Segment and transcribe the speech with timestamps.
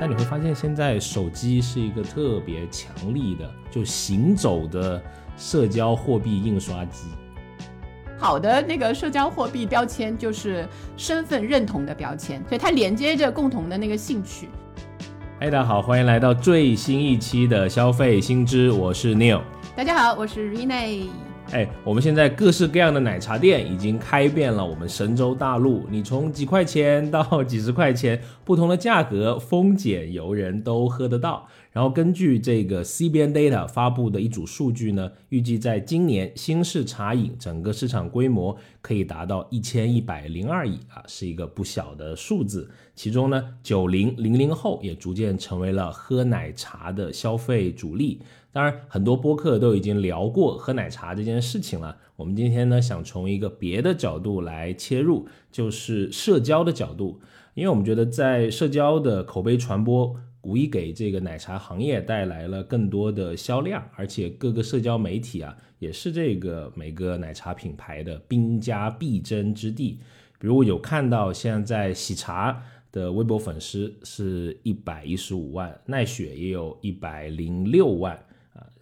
[0.00, 5.02] 但你会发现，现在手机是一个特别强力的，就行走的
[5.36, 7.08] 社交货币印刷机。
[8.18, 10.66] 好的那个社交货币标签就是
[10.96, 14.48] 身份认同的标签，所以它连接着共同的那个兴趣。
[15.38, 19.42] 嗨，大家好，欢迎来到最新一期的消费新知，我是 Neil。
[19.76, 21.08] 大家好，我是 Rene。
[21.52, 25.84] 哎，我们现在各式各样的奶茶店已经开遍了我们神州大陆。
[25.88, 31.46] 你从几块钱到几十块钱，不同的价格，丰俭由人都喝得到。
[31.70, 42.68] 然后根据这个 CBN Data 发布的一组数据呢，预计在今年新式茶饮整个市场规模可以达到一千一百零二亿啊，是一个不小的数字。
[42.96, 48.20] 其中呢，九零零零后也逐渐成为了喝奶茶的消费主力。
[48.54, 51.96] 当然，很多播客都已经聊过喝奶茶这件事情了。
[52.14, 57.20] 我们今天呢，想从一个别的角度来切入，就是社交的角度，
[57.54, 60.14] 因为我们觉得在社交的口碑传播。
[60.44, 69.98] 无疑给这个奶茶行业带来了更多的销量，而且各个社交媒体啊，也是这个每个奶茶品牌的兵家必争之地。
[70.38, 78.22] 比如我有看到现在喜茶的微博粉丝是一百一十五万，奈雪也有一百零六万，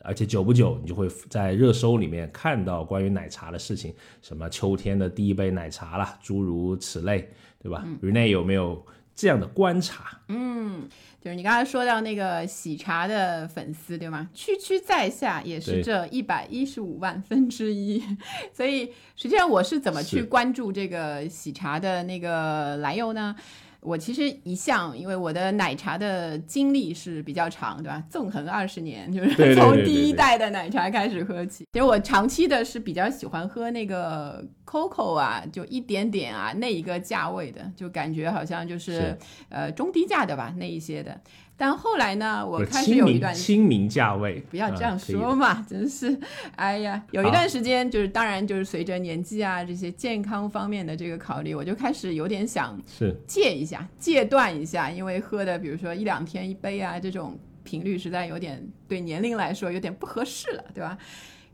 [0.05, 7.29] 而且久不久你就会在热搜里面看到关于奶茶的事情，什么秋天的第一杯奶茶啦，诸如此类，
[7.63, 10.21] 对吧？Rene 有没有这样的观察？
[10.29, 10.89] 嗯。
[11.23, 14.29] 就是你刚才说到那个喜茶的粉丝，对吗？
[14.35, 18.03] 区区在下也是这一百一十五万分之一，
[18.53, 23.37] 所以实际上我是怎么去关注这个喜茶的那个来由呢？
[23.83, 28.01] 我其实一向因为我的奶茶的经历是比较长，对吧？
[28.09, 31.67] 纵横二十年，就是从第一代的奶茶开始喝起。
[31.73, 41.21] 其实我长期的是比较喜欢喝那个 COCO 啊，就一点点啊那一个价位的，就感觉好像就是呃中低价的吧那一些的。
[41.63, 46.19] 但后来呢，我开始有一段清明价位，不要这样说嘛， 真是，
[46.57, 53.17] 哎呀，有一段时间就是，当然就是随着年纪啊这些健康方面的这个考虑，我就开始有点想是。
[53.29, 60.99] 戒一下，戒断一下，因为喝的比如说一两天一杯啊这种频率实在有点对年龄来说有点不合适了，对吧？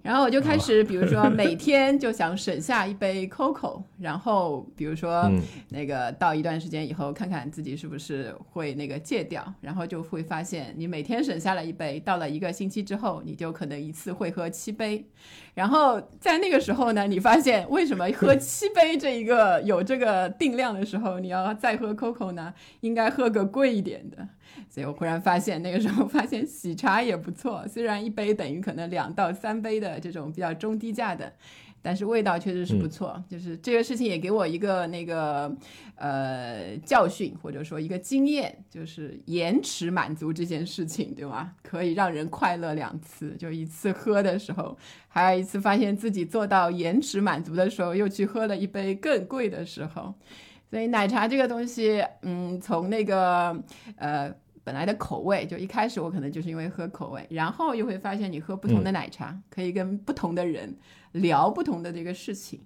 [0.00, 5.30] 然后我就开始，比如说每天就想省下一杯 COCO，然后比如说
[5.68, 15.04] 那个到一段时间以后，看看自己是不是会那个戒掉，然后就会发现你每天省下了一杯，到了一个星期之后，你就可能一次会喝七杯，
[15.54, 22.54] 然后在那个时候呢，你发现为什么喝七杯这一个有这个定量的时候，你要再喝 COCO 呢？
[22.80, 24.26] 应该喝个贵一点的。
[24.68, 31.32] 所以我忽然发现，那个时候发现喜茶也不错，虽然一杯等于可能两到三杯的这种比较中低价的，
[31.80, 33.22] 但是味道确实是不错。
[33.28, 35.54] 就是这个事情也给我一个那个
[35.96, 41.52] 呃教训，或者说一个经验，就是延迟满足这件事情，对吗？
[41.62, 44.76] 可以让人快乐两次，就一次喝的时候，
[45.08, 50.14] 还有一次发现自己做到延迟满足的时候，又去喝了一杯更贵的时候。
[50.70, 53.62] 所以奶茶这个东西，嗯，从那个
[53.96, 54.34] 呃。
[54.64, 60.76] 本来的口味就一开始我可能就是因为喝口味，然后又会发现你喝不同的奶茶可以跟不同的人
[61.12, 62.60] 聊不同的这个事情，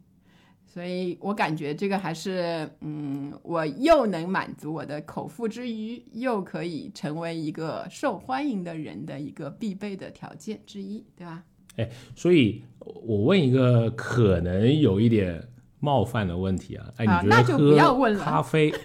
[0.67, 11.45] 所以我感觉这个还是嗯，我又能满足我的口腹之欲，又可以成为一个受欢迎的人的一个必备的条件之一，对吧？
[11.77, 15.41] 哎，所以我问一个可能有一点
[15.85, 18.73] 冒犯的问题啊，哎，你觉得喝咖啡？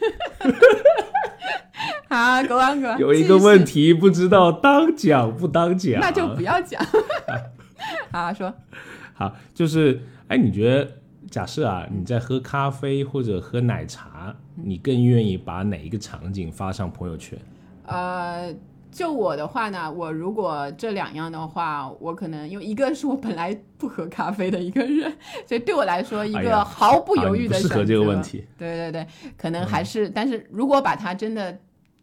[2.09, 6.83] 好，狗王哥， 有一个问题不知道当讲不当讲，那就不要讲。
[8.11, 8.51] 好说，
[9.13, 10.91] 好，就是哎，你觉得
[11.29, 17.37] 假设啊，你在喝咖啡或者喝奶茶，你更愿意把哪一个场景发上朋友圈？
[17.85, 18.51] 呃，
[18.91, 25.15] 就我的话呢，我如果这两样的话，我可能因为一个是我本来不喝咖啡的一个人，
[25.45, 27.85] 所以对我来说一个毫不犹豫的选择。
[27.85, 31.57] 这个问题，对对对，可能还是，但是如果把它真的。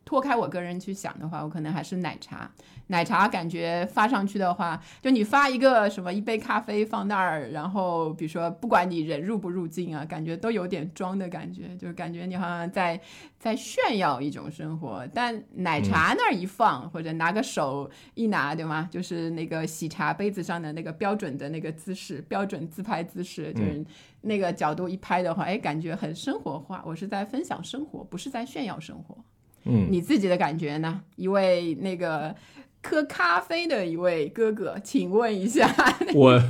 [0.05, 2.51] 脱开我个人去想的话，我可能还是奶茶。
[2.89, 13.01] 奶茶感觉发上去的话，就你发一个什么一杯咖啡放那儿，然后比如说不管你人入不入境啊，感觉都有点装的感觉，就是感觉你好像在
[13.39, 15.07] 在炫耀一种生活。
[15.15, 18.87] 但奶茶那儿一放，或者拿个手一拿，对吗？
[18.93, 23.83] 就是那个喜茶杯子上的那个标准的那个姿势，标准自拍姿势，就是
[24.21, 26.83] 那个角度一拍的话，哎，感觉很生活化。
[26.85, 29.17] 我是在分享生活，不是在炫耀生活。
[29.65, 31.01] 嗯，你自己的感觉呢？
[31.17, 32.35] 一位那个
[32.83, 35.69] 喝咖啡的一位哥哥，请问一下，
[36.15, 36.43] 我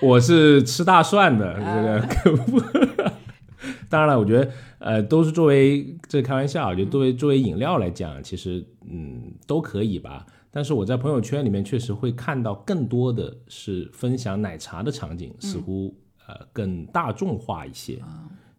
[0.00, 3.12] 我是吃大蒜的这个，
[3.88, 10.26] 当然了，我觉得呃都是作为这开玩笑，就作为作为饮料来讲，其实嗯都可以吧。
[10.50, 15.94] 但是我在朋友圈里面确实会看到更多的是分享奶茶的场景，似乎
[16.26, 17.98] 呃更大众化一些。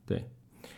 [0.05, 0.23] 对，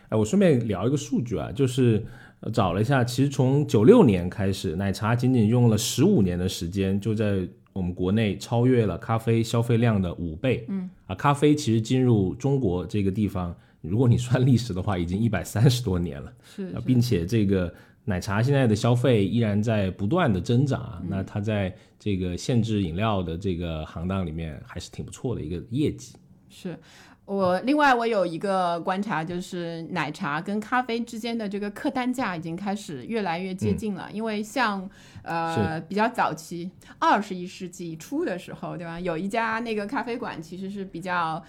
[0.10, 2.06] 哎，我顺便聊一个数据啊，就是
[2.54, 10.66] 找了一下，其实从九六年开始，奶茶仅仅用了十五年的时间，就在我们国内超越了咖啡消费量的五倍。
[10.70, 16.34] 嗯，啊，咖啡其实进入中国这个地方，如果你算 历史的话，已经一百三十多年了。
[16.44, 17.74] 是，并且这个。
[18.04, 26.16] 奶茶现在的消费依然在不断的增长啊，那它在这个限制饮料的这个行当里面还是挺不错的一个业绩。
[26.50, 26.76] 是
[27.26, 34.90] 我另外我有一个观察，就是奶茶跟咖啡之间的这个客单价已经开始越来越接近了，因为像
[35.24, 36.70] 呃比较早期
[37.00, 39.00] 二十一世纪初的时候，对吧？
[39.00, 41.42] 有一家那个咖啡馆其实是比较。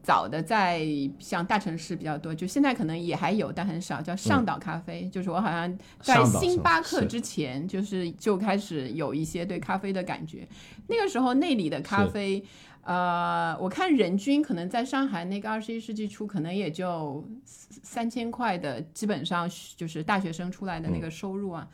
[0.00, 0.80] 早的在
[1.18, 4.00] 像大城市比较多，就现在可能也还有，但很少。
[4.00, 10.48] 叫上岛咖啡，就是我好像在星巴克之前，就是就开始有一些对咖啡的感觉。
[10.86, 12.42] 那个时候那里的咖啡，
[12.88, 21.68] 呃，我看人均可能在上海那个二十一世纪初，可能也就三千块的，基本上就是大学生出来的那个收入啊。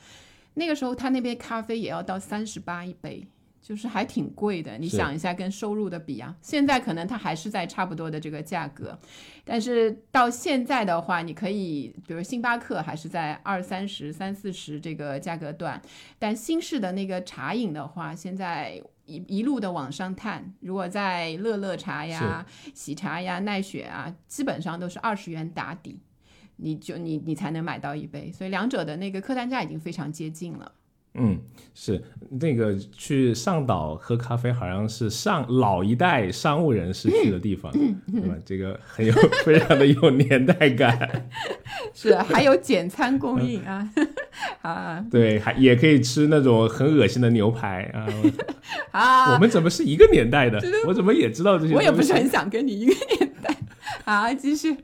[0.54, 3.24] 那个时候他那杯咖啡也要到三十八一杯。
[3.66, 8.98] 就是还挺贵的，你想一下跟收入的比啊，现在可能它还是在差不多的这个价格，
[9.42, 15.80] 但是到现在的话，你可以比如星巴克还是在二三十、三四十这个价格段，
[16.18, 26.00] 但新式的那个茶饮的话，现在一一路的往上探，如果在乐乐茶呀、喜茶呀、奈雪啊，基本上都是二十元打底，
[26.56, 30.72] 你就你你才能买到一杯，所以两者的那个客单价已经非常接近了。
[31.16, 31.38] 嗯，
[31.74, 32.02] 是
[32.40, 37.70] 那个去上岛喝咖啡，好像是上老一代商务人士去的地方，
[38.10, 38.34] 对吧？
[38.44, 39.12] 这个很有
[39.44, 41.30] 非常的有年代感。
[41.94, 43.88] 是，还有简餐供应啊
[44.64, 45.04] 啊！
[45.10, 48.06] 对，还也可以吃那种很恶心的牛排啊
[48.92, 49.34] 啊！
[49.34, 50.58] 我们怎么是一个年代的？
[50.86, 51.74] 我怎么也知道这些？
[51.74, 53.54] 我也不是很想跟你一个年代。
[54.06, 54.74] 好，继续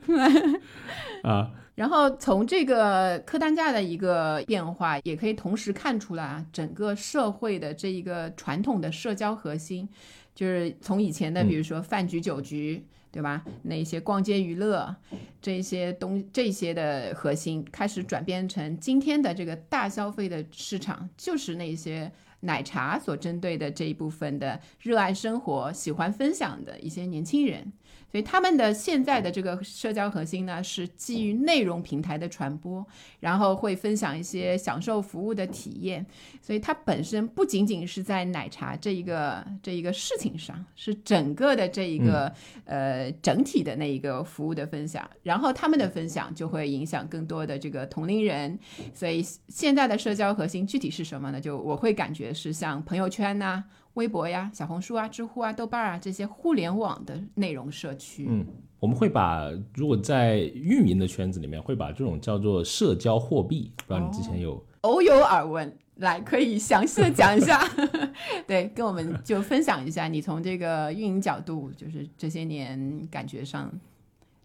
[1.23, 1.49] 啊。
[1.73, 9.89] 然后从这个客单价的一个变化，也可以同时看出来啊，整个社会的这一个传统的社交核心，
[10.35, 13.43] 就是从以前的比如说饭局酒局，对吧？
[13.63, 14.95] 那些逛街娱乐
[15.41, 27.71] 这些东这些的核心，开始转变成今天的这个大消费的市场，就是那些奶茶所针对的这一部分的热爱生活、喜欢分享的一些年轻人。
[28.11, 32.85] 所以他们的现在的这个社交核心呢，是基于内容平台的传播，
[33.21, 36.05] 然后会分享一些享受服务的体验。
[36.41, 42.29] 所以它本身不仅仅是在奶茶这一个这一个事情上，是整个的这一个
[42.65, 45.09] 呃整体的那一个服务的分享。
[45.23, 48.59] 然后他们的分享就会影响更多的这个同龄人。
[48.93, 51.39] 所以现在的社交核心具体是什么呢？
[51.39, 53.63] 就我会感觉是像朋友圈呐。
[53.95, 58.45] 微博呀、小红书啊、知乎啊、豆瓣啊这些互联网的内容社区，嗯，
[58.79, 67.61] 我们会把如果在运营的圈子里面，会把这种叫做社交货币，不知道你之前有偶有耳闻，来可以详细的讲一下，
[68.47, 73.71] 对，跟我们就分享一下你从这个运营角度，就是这些年感觉上。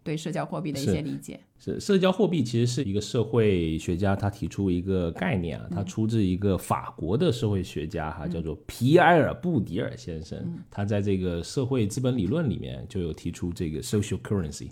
[0.06, 10.38] 对社交货币的一些理解是社交货币其实是一个社会学家他提出一个概念啊，他出自一个法国的社会学家哈，叫做皮埃尔布迪尔先生，
[10.70, 14.68] 他在这个社会资本理论里面就有提出这个 social currency，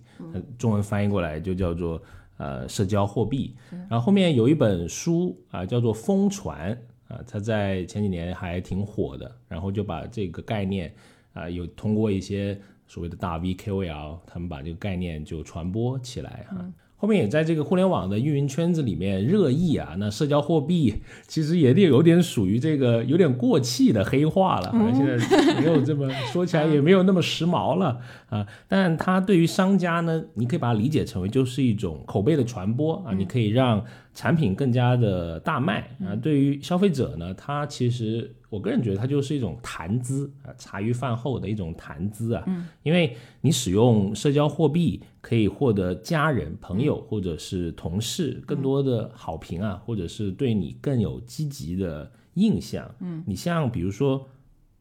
[0.57, 2.01] 中文翻译过来就叫做
[2.37, 3.55] 呃社交货币。
[3.91, 6.79] 然后后面有一本书啊叫做《疯传》
[7.15, 10.95] 啊，他在前几年还挺火的，然后就把这个概念
[11.33, 12.61] 啊有通过一些。
[12.87, 16.57] 所谓的大 V KOL，他们把这个概念就传播起来哈。
[16.97, 19.95] 后面也在这个互联网的运营圈子里面热议啊。
[19.99, 20.95] 那社交货币
[21.29, 28.01] 其实也得有点属于这个有点过气的黑化了，现在没有这么说起来 也没有那么时髦了
[28.31, 28.47] 啊。
[28.69, 36.15] 但它对于商家呢，你可以把它理解成为就是一种口碑的传播啊，你可以让产品更加的大卖啊。
[36.17, 38.35] 对于消费者呢，它其实。
[38.51, 42.45] 我个人觉得它就是一种谈资啊，茶余饭后的一种谈资啊。
[42.47, 52.89] 嗯，因为你使用社交货币可以获得家人、朋友或者是同事更多的好评啊，或者是对你更有积极的印象。
[53.01, 54.25] 嗯，你像比如说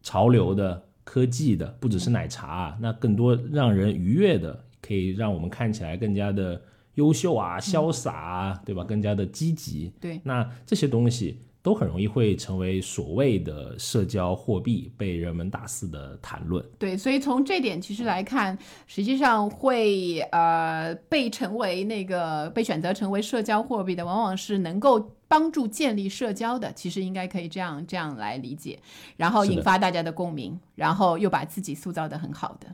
[0.04, 6.62] 潮流的、科技的，不只是奶茶，啊那更多让人愉悦的，可以让我们看起来更加的
[6.96, 8.84] 优秀啊、潇洒啊，对吧？
[8.84, 9.92] 更加的积极。
[10.00, 11.40] 对，那这些东西。
[11.64, 16.62] 都很容易会成为所谓的社交货币，被人们大肆的谈论。
[16.78, 26.70] 对，所以从这点其实来看，实际上会呃被成为那个被选择成为社交货币的，往往是能够帮助建立社交的。
[26.74, 28.78] 其实应该可以这样这样来理解，
[29.16, 32.68] 然后引发大家的共鸣，然后又把自己塑造的很好的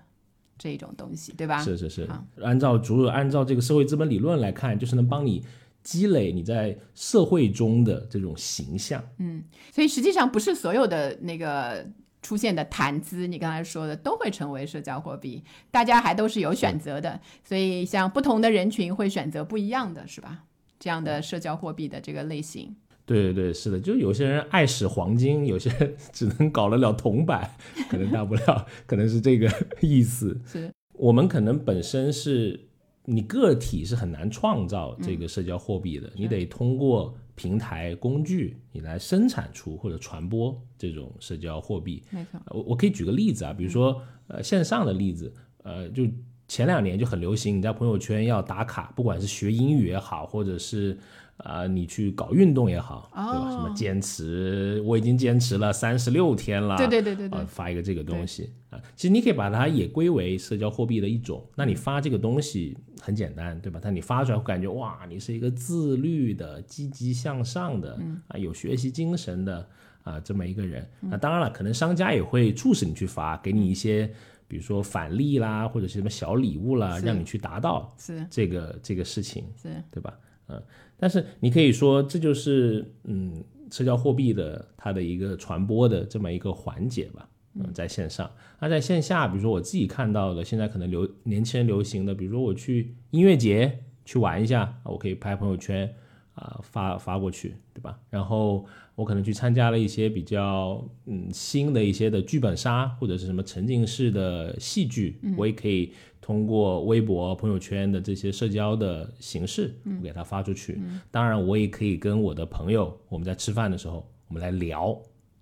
[0.59, 1.63] 这种东西，对吧？
[1.63, 2.07] 是是是，
[2.43, 5.43] 按照主按照这个社会资本理论来看，就是能帮你
[5.81, 9.03] 积累你在社会中的这种形象。
[9.17, 11.87] 嗯所以实际上不是所有的那个
[12.21, 17.19] 出现的谈资，你刚才说的都会成为社交货币，大家还都是有选择的。
[17.43, 20.43] 所以像不同的人群会选择不一样的，是吧？
[20.77, 22.75] 这样的社交货币的这个类型，
[23.09, 27.49] 对对对，是的，就有些人爱使黄金， 有些人 只能搞得了铜板，
[27.89, 29.51] 可能大不了，可能是这个
[29.81, 30.39] 意思。
[30.45, 32.59] 是我们可能本身是
[33.05, 42.03] 你个体是很难创造这个社交货币的，你得通过平台工具你来生产出或者传播这种社交货币。
[42.11, 46.03] 没错，我我可以举个例子啊，比如说呃线上的例子，呃就
[46.47, 50.97] 前两年就很流行，你在朋友圈要打卡，不管是学英语也好，或者是
[51.39, 53.47] 啊、呃你去搞运动也好，对吧？
[53.47, 61.45] 哦什么坚持，我已经坚持了三十六天了，对对对对对呃，发一个这个东西啊，其实你可以把它也归为社交货币的一种。
[61.55, 63.79] 那你发这个东西很简单，对吧？
[63.81, 69.67] 但你发出来会感觉哇，你是一个自律的、积极向上的，啊，有学习精神的
[70.03, 70.87] 啊这么一个人。
[70.99, 74.11] 那当然了，可能商家也会促使你去发，给你一些
[74.47, 79.45] 比如说返利啦，或者是什么小礼物啦，让你去达到是这个这个事情。
[79.55, 80.19] 是，对吧？
[80.51, 80.61] 嗯，
[80.99, 87.27] 但是你可以说这就是嗯社交货币的它的一个传播的这么一个环节吧。
[87.55, 88.29] 嗯，在线上，
[88.59, 95.91] 那在线下，比如说我自己看到的，现在可能流年轻人流行的，比如说我去音乐节去玩一下，我可以拍朋友圈
[96.39, 97.99] 啊、发发过去，对吧？
[98.09, 98.65] 然后
[98.95, 105.91] 我可能去参加了一些比较嗯新的一些的剧本杀或者是什么沉浸式的戏剧，我也可以
[106.21, 110.79] 通过微博、朋友圈的这些社交的形式，我给它发出去。
[111.11, 114.97] 当然，我也可以跟我的朋友，我们在吃饭的时候，我们来聊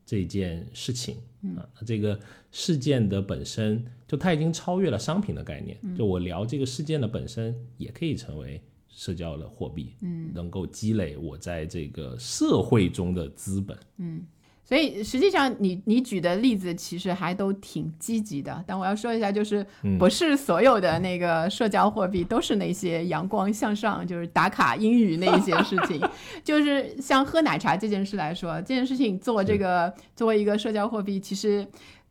[0.05, 1.17] 这件事情
[1.55, 1.67] 啊。
[1.79, 2.19] 那这个
[2.51, 5.77] 事件的本身，就它已经超越了商品的概念。
[5.95, 8.61] 就我聊这个事件的本身，也可以成为
[8.97, 13.77] 社交的货币，嗯，能够积累我在这个社会中的资本。
[13.97, 14.25] 嗯。
[14.63, 19.65] 所以实际上你你举的例子其实还都挺积极的，但我要说一下，就是
[19.97, 26.01] 不是所有的那个社交货币都是那些阳光向上，就是打卡英语那一些事情。
[26.43, 31.65] 就是像喝奶茶这件事来说，这件事情做这个作为一个社交货币，其实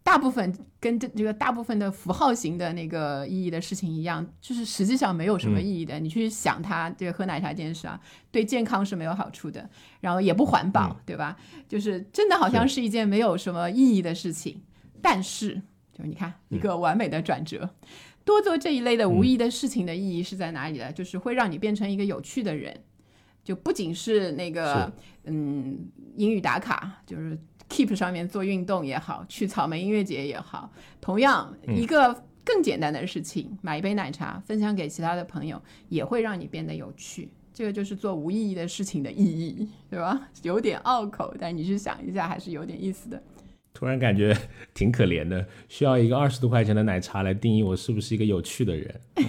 [0.07, 5.99] 大部分跟这这个大部分的符号型的那个意义的事情一样，就是实际上没有什么意义的。
[5.99, 11.37] 你去想它这个喝奶茶这件事啊，对健康是没有好处的，然后也不环保，对吧？
[11.69, 14.63] 就是真的好像是一件没有什么意义的事情，
[15.03, 15.61] 但是
[15.93, 17.69] 就是你看一个完美的转折。
[18.25, 20.93] 多做这一类的无意义的事情的意义是在哪里呢？
[20.93, 22.73] 就是会让你变成一个有趣的人，
[23.43, 24.93] 就不仅是那个
[25.25, 25.79] 嗯
[26.15, 27.37] 英语打卡，就是
[27.69, 30.71] Keep 上面做运动也好，去草莓音乐节也好，
[31.01, 37.29] 同样一个更简单的事情，买一杯奶茶分享给其他的朋友，也会让你变得有趣。
[37.53, 40.29] 这个就是做无意义的事情的意义，对吧？
[40.43, 43.21] 有点拗口，但你去想一下，还是有点意思的。
[43.75, 44.35] 突然感觉
[44.73, 49.01] 挺可怜的，需要一个二十多块钱的奶茶来定义我是不是一个有趣的人。
[49.17, 49.25] 嗯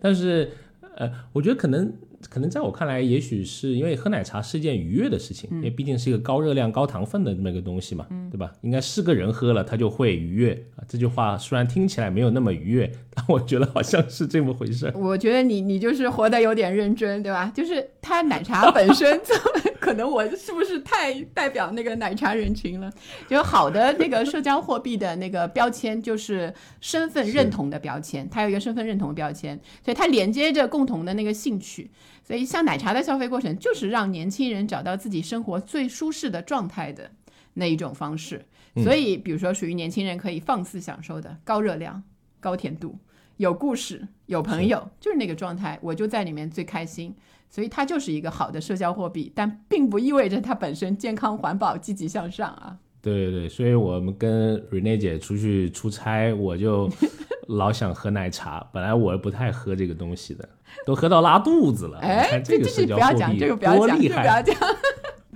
[0.00, 0.52] 但是，
[0.96, 1.92] 呃，我觉得可能
[2.28, 8.52] 可能在我看来，也许是因为喝奶茶是一件愉悦的事情，因为毕竟是一个高热量、高糖分的这么一个东西嘛，对吧？
[8.62, 10.82] 应该是个人喝了他就会愉悦啊。
[10.88, 14.92] 这句话虽然听起来没有那么愉悦，但我觉得好像是这么回事。
[14.96, 17.52] 我觉得你你就是活得有点认真，对吧？
[17.54, 22.92] 就是它奶茶本身这么，可能我是不是太代表那个奶茶人群了？
[23.26, 26.52] 就好的那个社交货币的那个标签就是
[26.82, 31.90] 身份认同的标签，它有一个身份认同的标签，所以它连接着共同的那个兴趣。
[32.22, 37.10] 所以像奶茶的消费过程，就是让年轻人找到自己生活最舒适的状态的
[37.54, 38.44] 那一种方式。
[38.84, 42.02] 所以，比如说属于年轻人可以放肆享受的高热量、
[42.40, 42.98] 高甜度。
[43.38, 47.14] 有故事，有朋友，就是那个状态，我就在里面最开心。
[47.50, 52.76] 所以它就是一个好的社交货币，但并不意味着它本身健康、环保、积极向上啊。
[53.00, 56.90] 对对对，所以我们跟 Rene 姐出去出差，我就
[57.48, 58.66] 老想喝奶茶。
[58.72, 60.48] 本来我不太喝这个东西的，
[60.84, 61.98] 都喝到拉肚子了。
[62.02, 64.42] 你哎，看这个社这不要讲，交货币这个不要讲，多厉害！
[64.42, 64.77] 这个不要讲。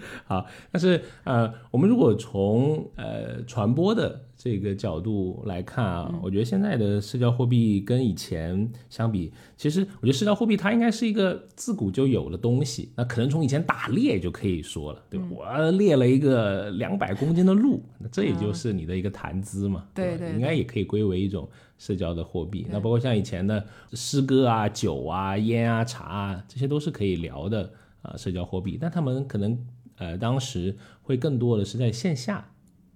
[0.26, 12.92] 好，但是呃，我们如果从呃传播的这个角度来看啊，我觉得现在的社交货币跟以前相比，其实我觉得社交货币它应该是一个自古就有的东西。
[12.96, 15.26] 那可能从以前打猎就可以说了，对吧？
[15.30, 22.66] 我猎了一个两百公斤的鹿，那这也就是你的一个谈资嘛，对对，应该也可以归为一种社交的货币。
[22.70, 27.70] 那包括像以前的诗歌啊、酒啊、烟啊、茶啊，这些都是可以聊的
[28.02, 28.76] 啊社交货币。
[28.80, 29.56] 但他们可能
[30.02, 32.48] 呃当时会更多的是在线下。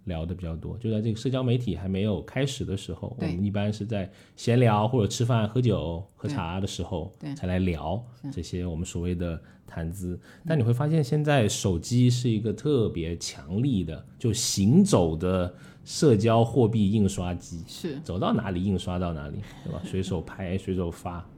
[0.06, 10.16] 聊的比较多，就在这个社交媒体还没有开始的时候，我们一般是在闲聊或者吃饭、喝酒、喝茶的时候才来聊这些我们所谓的谈资。
[10.46, 15.52] 但你会发现，现在手机是一个特别强力的，就行走的
[15.84, 19.82] 社交货币印刷机，是走到哪里印刷到哪里，对吧？
[19.84, 21.28] 随手拍、随手发，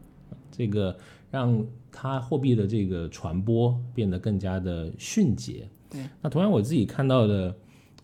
[0.52, 0.94] 这个
[1.30, 1.64] 让
[2.00, 5.68] 它货币的这个传播变得更加的迅捷。
[5.90, 7.56] 对，那同样我自己看到的。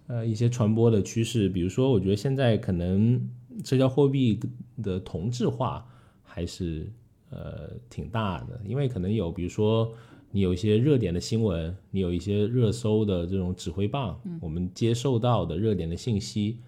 [0.06, 3.18] 呃，一些传播的趋势，比如说，我觉得现在可能
[3.64, 4.38] 社交货币
[4.82, 5.82] 的同质化
[6.22, 6.92] 还是
[7.30, 9.90] 呃挺大的，因为可能有，比如说
[10.30, 16.58] 你有一些热点的新闻，你有一些热搜的这种指挥棒，我们接受到的热点的信息，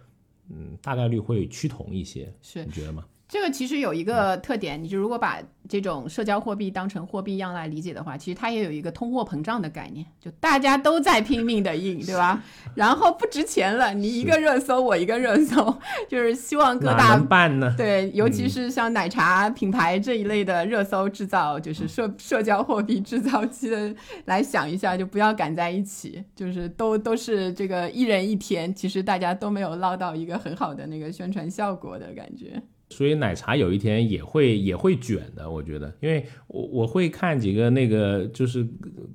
[0.49, 3.05] 嗯，大概率会趋同一些，是你觉得吗？
[3.29, 12.41] 这个其实有一个特点，你就如果把这种社交货币当成货币一样来理解的话，其实它也有一个通货膨胀的概念，就大家都在拼命的印，对吧？
[12.77, 15.77] 然后不值钱了，你一个热搜，我一个热搜，
[16.09, 17.75] 就是希望各大办呢？
[17.77, 23.93] 对，尤其是像奶茶品牌这一类的热搜制造，就是社社交货币制造机的，
[24.27, 32.63] 来想一下，就不要赶在一起，就是都都是这个一人一天，其实大家都没有捞到一个很好的那个宣传效果的感觉。
[32.89, 38.67] 所以奶茶有一天也会也会卷的，我觉得，因为我我会看几个那个就是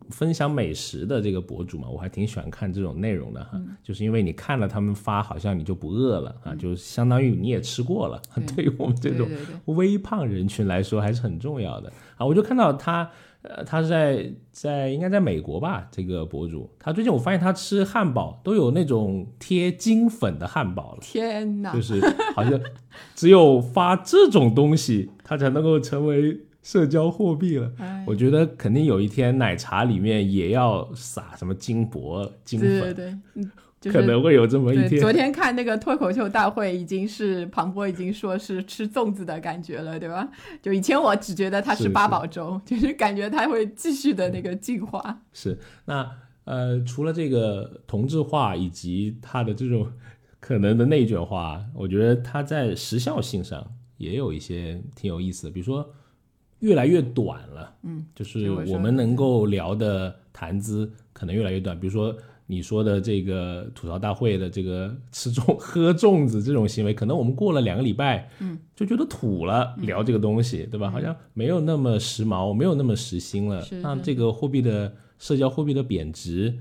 [0.10, 8.22] 分享美食的这个博主嘛，我还挺喜欢看这种内容的哈，就是因为你看了他们发，好像你就不饿了啊，就相当于你也吃过了，
[8.56, 8.66] 对。
[8.66, 9.28] 于我们这种
[9.66, 11.92] 微胖人群来说还是很重要的。
[12.18, 13.10] 啊，我就看到他。
[13.44, 15.88] 呃，他是在在应该在美国吧？
[15.92, 21.00] 这个博主，他最近我发现他吃汉堡都有那种贴金粉的汉堡了。
[21.02, 21.74] 天哪！
[21.74, 22.00] 就是
[22.36, 22.60] 好像
[23.16, 27.72] 只有发这种东西，他才能够成为社交货币了。
[28.06, 32.70] 我觉得肯定有一天奶茶里面也要撒什么金箔金粉。
[32.70, 33.44] 对对对，
[33.84, 33.92] 嗯。
[33.92, 35.00] 可能会有这么一天。
[35.02, 40.30] 昨天看那个脱口秀大会，已经是庞博已经说是吃粽子的感觉了，对吧？
[40.62, 45.24] 就以前我只觉得他是八宝粥，就是感觉他会继续的那个进化。
[45.34, 46.08] 是那
[46.44, 49.92] 呃，除了这个同质化以及它的这种
[50.40, 53.66] 可能的内卷化，我觉得它在时效性上
[53.98, 55.92] 也有一些挺有意思的，比如说
[56.60, 62.16] 越来越短了，嗯，就是我们能够聊的谈资可能越来越短，比如说。
[62.52, 70.92] 你说的这个吐槽大会的这个 吃粽喝粽子这种行为，可能我们过了两个礼拜，嗯，就觉得土了，聊这个东西，对吧？
[70.92, 73.66] 好像没有那么时髦，没有那么时兴了。
[73.82, 76.54] 那这个货币的社交货币的贬值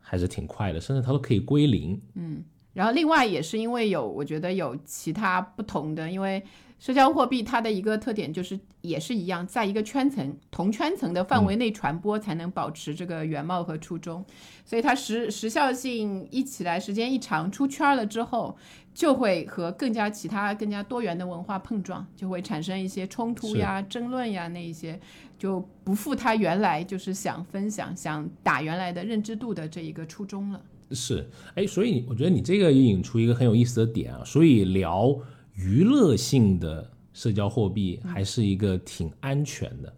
[0.00, 2.00] 还是挺快的，甚至它都可以归零。
[2.16, 6.42] 嗯，然后另外也是因为有，我觉得有其他不同的，因为。
[6.78, 14.24] 社交货币它的一个特点就是也是一样，在一个圈层同圈层的范围内传播，才能保持这个原貌和初衷。
[14.64, 18.56] 所以它时时效性一起来，时间一长，出圈了之后，
[18.92, 25.00] 就会和更加其他更加多元的文化碰撞，就会产生一些冲突呀、争论呀，那一些
[25.38, 30.60] 就不复它原来就是想分享、想打原来的认知度的这一个初衷了。
[30.90, 35.16] 是，哎，所以我觉得你这个引出一个很有意思的点啊，所以聊。
[35.56, 39.92] 娱乐性的社交货币还是一个挺安全的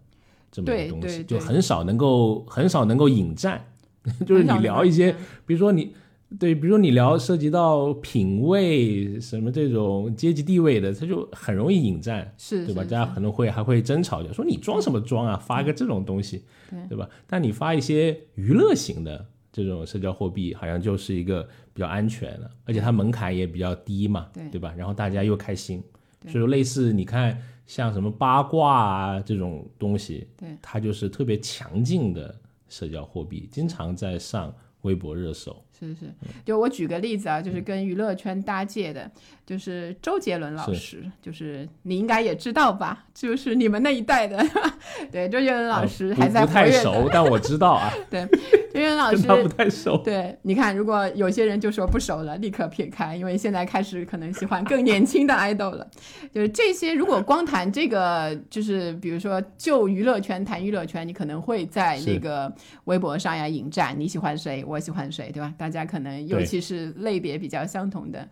[0.51, 3.65] 这么一个东西，就很少能够很少能够引战。
[4.25, 5.13] 就是你聊一些，
[5.45, 5.93] 比如说你
[6.39, 12.83] 对，比如说你聊涉及到品味什么这种阶级地位的，他就很容易引战，是对吧？
[12.85, 16.45] 大家可能会还会争吵，就说你装什么装啊，发个这种东西，
[16.89, 17.09] 对吧？
[17.27, 21.47] 但你发一些娱乐型的这种社交货币，好像就是一个。
[21.79, 24.49] 比较安全了，而且它门槛也比较低嘛，对。
[24.51, 24.75] 对吧？
[24.77, 25.81] 然后大家又开心，
[26.27, 32.35] 所以类似你看像什么八卦啊这种东西，对，它就是特别强劲的
[32.69, 35.55] 社交货币，经常在上微博热搜。
[35.79, 36.13] 是是，
[36.45, 39.09] 就我举个例子啊，就是跟娱乐圈搭界的，
[39.49, 43.07] 就是周杰伦老师，就是你应该也知道吧？
[43.15, 44.37] 就是你们那一代的，
[45.11, 47.91] 对，周杰伦老师还在不太熟，但我知道啊。
[48.11, 49.97] 对，周杰伦老 师不太熟。
[50.05, 55.89] 对，你看，如果有些人就说不熟了，立刻撇开，因为现在开始可能喜欢更年轻的 idol 了。
[56.31, 62.53] 就是这些，如果光谈这个，就是比如说就娱乐圈谈娱乐圈，你可能会在那个
[62.85, 65.55] 微博上呀引战，你喜欢谁，我喜欢谁，对吧？
[65.57, 68.29] 大家可能尤其是类别比较相同的。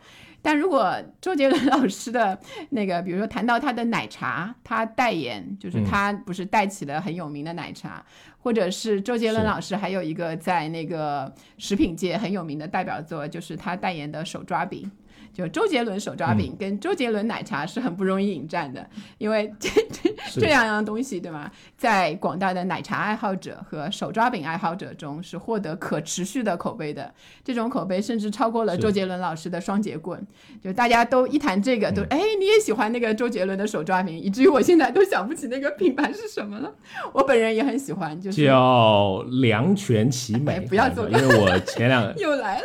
[0.46, 2.38] 但如果周杰伦老师的
[2.70, 8.00] 那个，比如说谈到他的奶茶，他代言，就是他不是带起了很有名的奶茶，
[8.38, 14.88] 或者是周杰伦老师还有一个在那个食品界很有名的代表作，就是他代言的手抓饼。
[15.36, 21.50] 就周杰伦手抓饼跟周杰伦奶茶是很不容易引战的，因为这这这两样东西，对吗？
[21.76, 27.12] 在广大的奶茶爱好者和手抓饼爱好者中是获得可持续的口碑的。
[27.44, 30.26] 这种口碑甚至超过了周杰伦老师的双节棍。
[30.64, 36.72] 就大家都一谈这个，都哎，你也喜欢那个周杰伦的手抓饼，以至于我现在都想不起那个品牌是什么了。
[37.12, 40.60] 我本人也很喜欢，就是叫两全其美。
[40.60, 42.64] 不要做，因为我前两 又来了。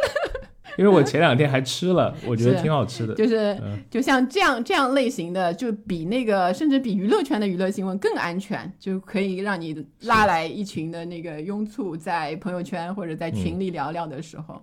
[0.77, 3.13] 因为我前两天还吃了，我觉得挺好吃的。
[3.15, 14.61] 就是就像这样这样类型的，就比那个甚至比娱乐圈的娱乐新闻更安全，就可以让你拉来一群的那个拥簇在朋友圈或者在群里聊聊的时候。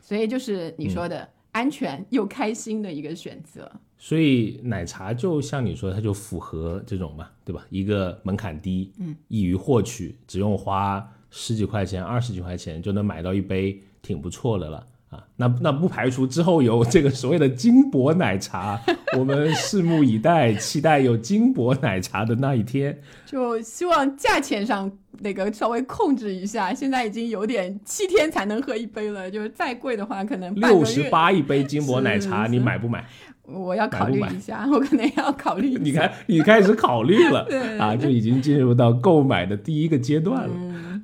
[0.00, 3.70] 所以就是你说的安全又开心的一个选择。
[3.96, 7.66] 所以奶茶就像你说，它就符合这种嘛，对吧？
[7.68, 14.86] 一个门槛低，嗯，易于获取，只用花十几块钱、二十几块钱就能买到一杯，挺不错的了。
[15.10, 18.80] 啊，那那不排除之后有这个所谓的金箔奶茶，
[19.18, 22.96] 我们拭目以待，期待有金箔奶茶的那一天。
[23.26, 33.04] 就希望价钱上那个稍微控制一下，现在已经有点七天才能喝一杯了，就是再贵的话可能六十八一杯金箔奶茶，你买不买？
[33.52, 35.70] 我要考虑一下，我可能要考虑。
[35.80, 37.48] 你看，你开始考虑了
[37.80, 40.54] 啊，就已经进入到购买的第一个阶段了。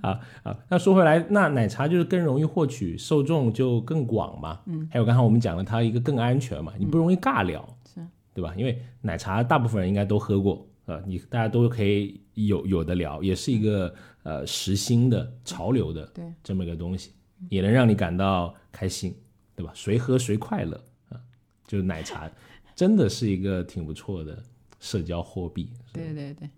[0.03, 4.61] 啊啊，那说回来，那奶茶就是更容易获取，受众就更广嘛。
[4.67, 8.01] 嗯，还有刚才我们讲了，它一个更安全嘛，你不容易尬聊，是，
[8.35, 8.55] 对吧？
[8.57, 17.13] 因为奶茶大部分人应该都喝过，啊，你大家都可以有有的聊，也是一个呃时兴的潮流的对这么一个东西，
[17.49, 19.15] 也能让你感到开心，
[19.55, 19.73] 对吧？
[19.75, 20.77] 谁喝谁快乐
[21.11, 21.21] 啊，
[21.67, 22.31] 就是奶茶
[22.75, 24.43] 真的是一个挺不错的
[24.79, 25.71] 社交货币。
[25.93, 26.49] 对对对。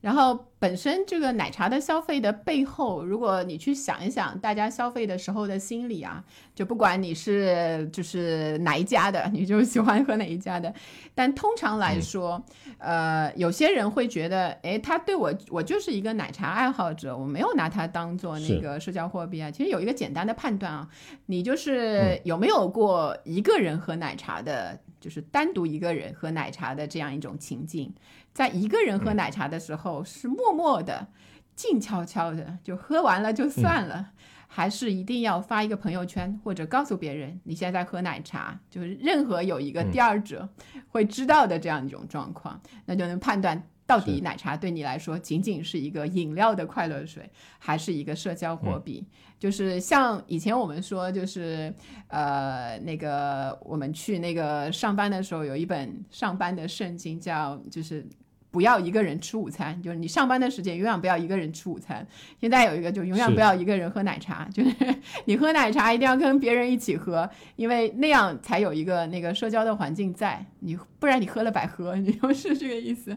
[0.00, 10.72] 然后本身这个奶茶的消费的背后，如果你去想一想，大家消费的时候的心理啊，就不管你是就是哪一家的，你就喜欢喝哪一家的。
[11.16, 12.40] 但通常来说，
[12.78, 19.50] 呃，有些人会觉得，哎，他对我，我就是一个奶茶爱好者，我没有拿它当做那个社交货币啊。
[19.50, 20.88] 其实有一个简单的判断啊，
[21.26, 27.92] 你就是有没有过一个人喝奶茶的，就是单独一个人喝奶茶的这样一种情境。
[28.38, 31.08] 在一个人喝奶茶的时候，是默默的、
[31.56, 34.12] 静悄悄的，就喝完了就算了，
[34.46, 40.48] 还是一定要发一个朋友圈或者告诉别人你现在喝奶茶，就是任何有一个第二者
[40.86, 49.04] 会知道的这样一种状况，那就能判断到底奶茶对你来说仅仅是一个饮料的快乐水，还是一个社交货币。
[49.36, 51.74] 就是像以前我们说，就是
[52.06, 58.06] 呃那个我们去那个上班的时候，有一本上班的圣经叫就是。
[58.50, 62.06] 不要一个人吃午餐，就是你上班的时间永远不要一个人吃午餐。
[62.40, 64.74] 现在有一个，就永远不要一个人喝奶茶， 就是
[65.26, 70.44] 你喝奶茶一定要跟别人一起喝，因为那样才有一个那个社交的环境在。
[70.60, 73.16] 你不然你喝了白喝， 你就是这个意思。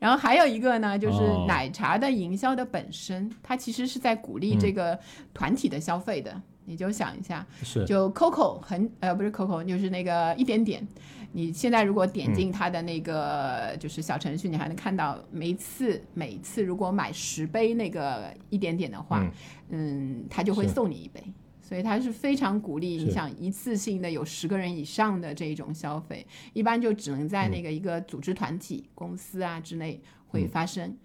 [0.00, 4.98] 然后还有一个呢，就是奶茶的营销的本身，它其实是在鼓励这个
[5.32, 6.42] 团体的消费的。
[6.66, 7.46] 你就想一下，
[7.86, 10.86] 就 Coco 很呃不是 Coco，就是那个一点点。
[11.36, 19.28] 你现在如果点进它的那个就是小程序，你还能看到每次每次如果买十杯那个一点点的话，
[19.70, 21.20] 嗯，他就会送你一杯，
[21.60, 30.96] 所以他是非常鼓励你想一次性的有十个人以上的这种消费，一般就只能在那个一个组织团体、公司啊之内会发生。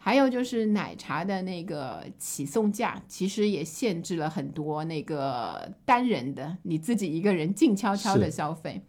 [0.00, 8.80] 还有就是奶茶的那个起送价，其实也限制了很多那个单人的你自己一个人静悄悄的消费。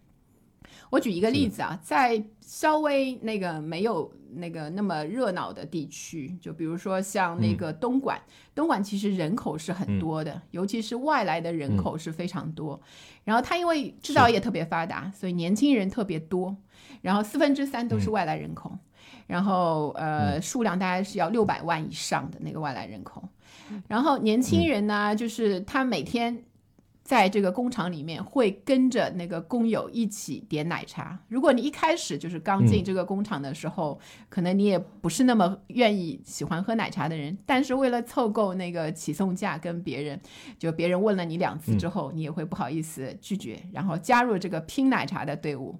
[0.89, 8.19] 我举一个例子啊，在稍微那个没有那个那么热闹的地区，就比如说像那个东莞，
[8.55, 12.81] 东莞其实人口是很多的，尤其是外来的人口是非常多。
[13.23, 16.57] 然后它因为制造业特别发达，所以年轻人特别多，
[17.01, 18.75] 然后四分之三都是外来人口，
[19.27, 23.23] 然后呃数量大概是要六百万以上的那个外来人口。
[23.87, 26.43] 然后年轻人呢，就是他每天。
[27.09, 31.17] 在这个工厂里面会跟着那个工友一起点奶茶。
[31.27, 40.21] 如果你一开始就是刚进这个工厂的时候，可能你也不是那么愿意喜欢喝奶茶的人，但是为了凑够那个起送价，跟别人
[40.59, 45.75] 就别人问了你两次之后，你也会不好意思拒绝，然后加入这个拼奶茶的队伍。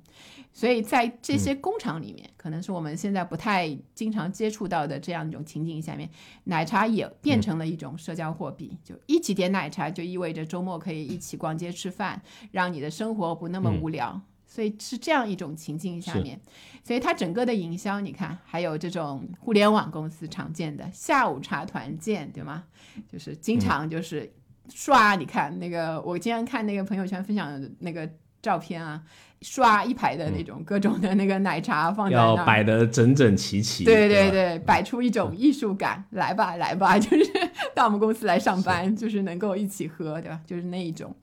[0.60, 6.10] 所以在这些工厂里面，可能是我们现在不太经常接触到的这样一种情景下面，
[6.44, 8.78] 奶茶也变成了一种社交货币。
[8.84, 14.22] 就一起点奶茶，就意味着周末可以一起逛街吃饭，让你的生活不那么无聊。
[14.46, 16.38] 所以是这样一种情境下面，
[16.84, 22.66] 所以它整个的营销，你看，还有这种互联网公司常见的下午茶团建，对吗？
[23.10, 24.30] 就是经常就是
[24.68, 28.10] 刷，你看那个，我经常看那个朋友圈分享的那个
[28.42, 29.02] 照片啊。
[29.42, 33.86] 刷一排的那种各种的那个奶茶放在那，要摆的整整齐齐。
[33.86, 37.32] 对对对，摆出一种艺术感来吧，来吧， 就是
[37.74, 40.40] 到我们公司来上班， 就是能够一起喝，对吧？
[40.46, 41.16] 就是那一种。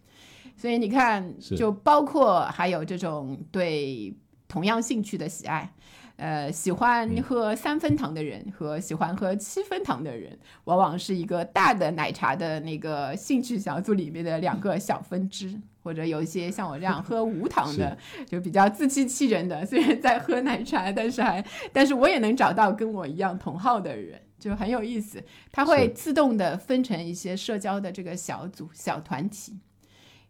[0.57, 4.14] 所以你看，就包括还有这种对
[4.48, 5.70] 同样兴趣的喜爱。
[6.16, 25.22] 呃，喜欢喝三分糖的人和喜欢喝七分糖的人，往往是一个大的奶茶的那个兴趣小组里面的两个小分支，或者有一些像我这样喝无糖的， 就比较自欺欺人的，虽然在喝奶茶，但是还，但是我也能找到跟我一样同号的人，就很有意思。
[25.52, 29.59] 它会自动的分成一些社交的这个小组、小团体。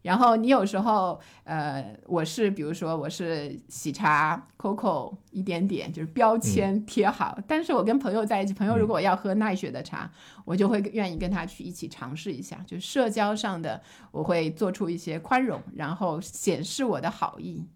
[0.06, 7.36] 然后你有时候，呃，我是比如说我是喜茶 COCO 一点点，就是标签贴好。
[7.48, 10.08] 但是我跟朋友在一起，朋友如果要喝奈雪的茶，
[10.44, 12.64] 我就会愿意跟他去一起尝试一下。
[12.64, 17.66] 就社交上的，我会做出一些宽容，然后显示我的好意。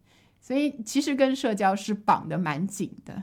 [0.40, 3.20] 所以其实跟社交是绑得蛮紧的。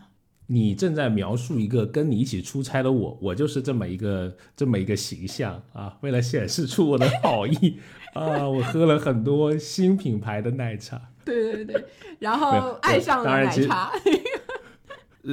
[0.50, 5.98] 你正在描述一个跟你一起出差的我，我就是这么一个这么一个形象啊。
[6.02, 7.80] 为了显示出我的好意
[8.14, 11.02] 啊，我喝了很多新品牌的奶茶。
[11.26, 11.86] 对对对，
[12.20, 13.92] 然后爱上了奶茶。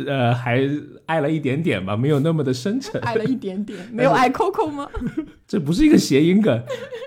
[0.09, 0.69] 呃，还
[1.07, 3.01] 爱了一点点吧，没有那么的深沉。
[3.03, 4.91] 爱了一点点， 没有爱 Coco 吗？
[5.47, 6.53] 这不是一个谐音梗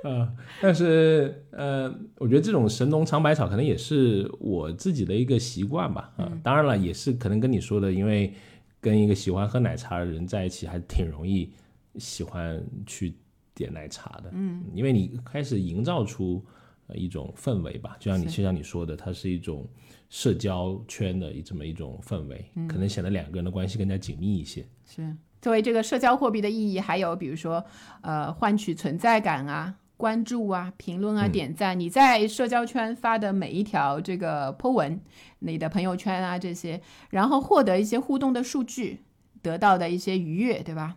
[0.03, 6.13] 啊，但是呃，我觉得这种神农尝百草可能也是我自己的一个习惯吧。
[6.15, 8.33] 啊，当然了，也是可能跟你说的，因为
[8.79, 11.51] 跟一个喜欢喝奶茶的人在一起，还挺容易
[11.97, 13.13] 喜欢去
[13.57, 14.29] 点奶茶的。
[14.31, 16.41] 嗯，因为你开始营造出
[16.93, 19.67] 一种氛围吧，就像你就像你说的，它是一种。
[20.09, 24.65] 社交圈的这么一种氛围，可能显得两个人的关系更加紧密一些。
[24.85, 27.61] 是作为这个社交货币的意义，还有比如说，
[27.99, 31.77] 呃，换取存在感啊、关注啊、评论啊、点赞。
[31.77, 34.97] 你在社交圈发的每一条这个 po 文，
[35.39, 39.01] 你的朋友圈啊这些，然后获得一些互动的数据，
[39.41, 40.95] 得到的一些愉悦，对吧？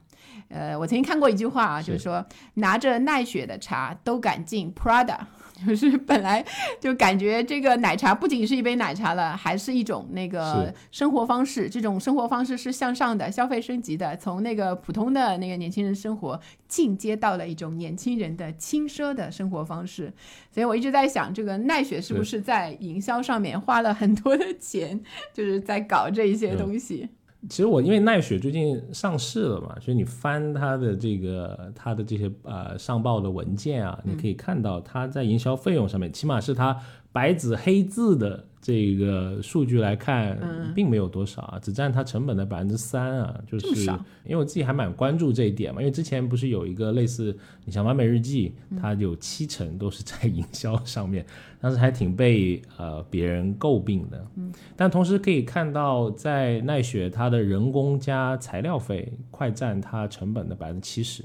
[0.49, 5.19] 呃，我曾经看过一句话啊，就是说拿着奈雪的茶都敢进 Prada。
[5.67, 6.43] 就是本来
[6.81, 11.69] 就感觉这个奶茶不仅是一杯奶茶了，还是一种那个生活方式。
[11.69, 20.11] 这种生活方式是向上的，消费升级的，从那个普通的那个年轻人生活进阶到了一种年轻人的轻奢的生活方式。
[20.51, 24.99] 所以我一直在想，这个奈雪是不是在营销上面花了很多的钱，
[25.35, 27.07] 就是在搞这一些东西。
[27.49, 36.77] 其实我因为奈雪最近上市了嘛，所以你翻它的这个它的这些呃上报的文件啊，你可以看到它在营销费用上面，起码是它
[37.13, 38.45] 白纸黑字的。
[38.63, 40.39] 这个数据来看，
[40.75, 43.87] 并没有多少啊，只占它成本的百分之三啊，就是
[44.23, 51.25] 因为我自己还蛮关注这一点嘛，因为之前不是有一个类似，你像完美日记，它有七成都是在营销上面，
[51.59, 54.27] 当时还挺被呃别人诟病的。
[54.37, 61.25] 嗯，但同时可以看到，在奈雪它的人工加材料费快占它成本的百分之七十，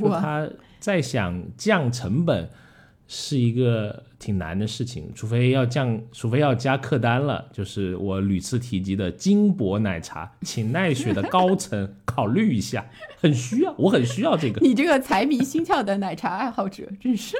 [0.00, 2.48] 就它在想降成本。
[3.08, 7.48] 是一个挺难的事情，除非要降，除非要加客单了。
[7.50, 12.86] 就是我屡次提及的金箔奶茶，请奈雪的高层考虑一下，
[13.18, 14.60] 很需要，我很需要这个。
[14.64, 17.34] 你这个财迷心窍的奶茶爱好者，真是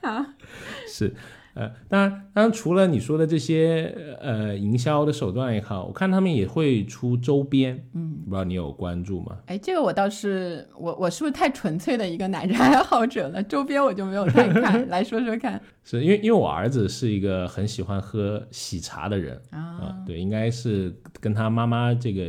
[0.00, 0.34] 啊，
[0.88, 1.14] 是。
[1.54, 9.36] 呃，当然，当然，除了你说的这些呃营销的手段也好，我看他们也会出周边，嗯，不知道你有关注吗？
[9.46, 13.42] 哎，这个我倒是，我我是不是太纯粹的一个奶茶爱好者了？
[13.42, 15.60] 周边我就没有太看， 来说说看。
[15.84, 22.22] 是因为因为我儿子是一个很喜欢喝喜茶的人啊，对，应该是跟他妈妈这个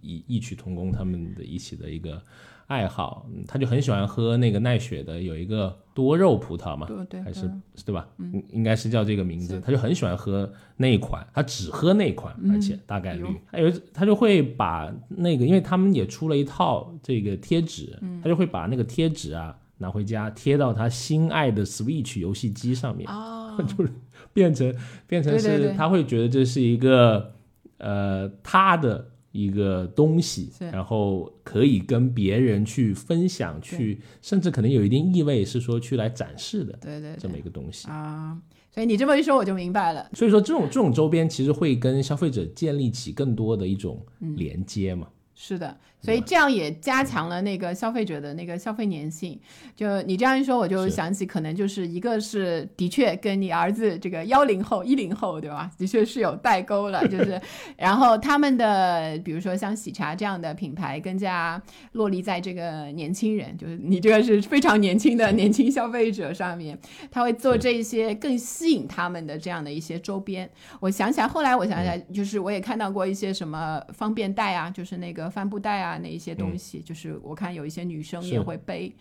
[0.00, 2.20] 异异曲同工，他们的一起的一个。
[2.66, 7.50] 爱好，他就很喜欢喝那个奈雪的，有一个多肉葡萄嘛，对对，还是
[7.84, 8.08] 对吧？
[8.18, 9.60] 应应该是叫这个名字。
[9.60, 13.72] 他就很喜欢喝那一款，他只喝那款，而且大概率，他有。
[13.92, 23.92] 他就会把那个，因为他们也出了一套这个贴纸，他就会把那个贴纸啊拿回家贴到他心爱的 Switch 游戏机上面，哦， 就是
[24.32, 24.74] 变成
[25.06, 27.32] 变成是他会觉得这是一个
[27.78, 37.88] 呃他的一个东西，然后可以跟别人去分享，去甚至可能有一定意味是说去来展示的对对这么一个东西。
[37.88, 38.36] 啊，
[38.72, 40.08] 所以你这么一说我就明白了。
[40.14, 45.08] 所以说这种这种周边其实会跟消费者建立起更多的一种嗯连接嘛。
[45.38, 49.38] 是的，所以这样也加强了那个消费者的那个消费粘性。
[49.74, 55.70] 就你这样一说，我就想起可能就是一个是的确跟你儿子这个幺零后、一零后，对吧？
[55.76, 57.40] 的确是有代沟了， 就是
[57.76, 61.60] 然后他们的比如说像喜茶这样的品牌，更加
[61.92, 66.78] 落力在这个年轻人，就是你这个是非常年轻的年轻消费者上面，
[67.10, 70.48] 他会做这一些更吸引他们的这样的一些周边。
[70.80, 78.94] 我想起来，后来我想起来，就是我也看到过一些什么方便袋啊，就是那个帆布袋啊，那一些东西，就是我看有一些女生也会背。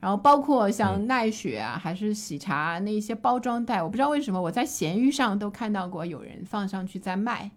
[0.00, 7.50] 然后包括像奈雪啊，还是喜茶啊那一些包装袋，我不知道为什么我在闲鱼上都看到过有人放上去在卖，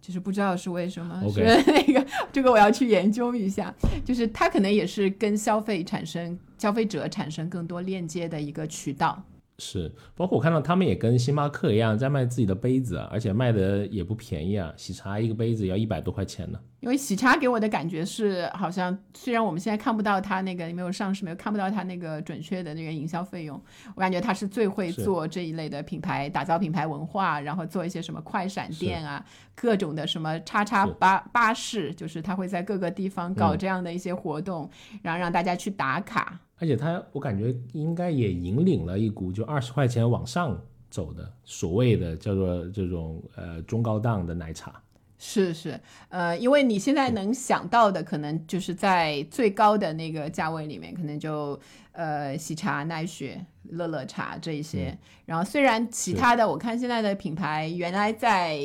[0.00, 3.72] 就是不知道是为什么是 那个这个我要去研究一下，
[4.04, 9.22] 就是它可能也是跟消费产生消费者产生更多链接的一个渠道。
[9.60, 16.58] 是，包括我看到他们也跟星巴克一样在卖自己的杯子啊，而且卖的也不便宜啊，喜茶一个杯子要一百多块钱呢。
[16.80, 23.60] 因为喜茶给我的感觉是，好像虽然我们现在看不到它那个没有上市，没有看不到它那个准确的那个营销费用，
[23.96, 29.24] 我感觉它是最会做这一类的品牌，打造品牌文化，然后做一些什么快闪店啊，
[29.56, 34.70] 各种的什么叉叉巴巴士，就是它会在各个地方搞嗯这样的一些活动，
[35.02, 36.38] 然后让大家去打卡。
[36.60, 40.56] 而且它，我感觉应该也引领了一股就二十块钱往上
[40.90, 44.80] 走的所谓的叫做这种呃中高档的奶茶。
[45.18, 45.78] 是是，
[46.10, 51.58] 呃，因为你现在能想到的，可能就是在最高的那个价位里面，可能就
[51.98, 54.96] 呃喜茶、奈雪、乐乐茶这一些。
[55.26, 58.56] 然后虽然其他的，我看现在的品牌原来在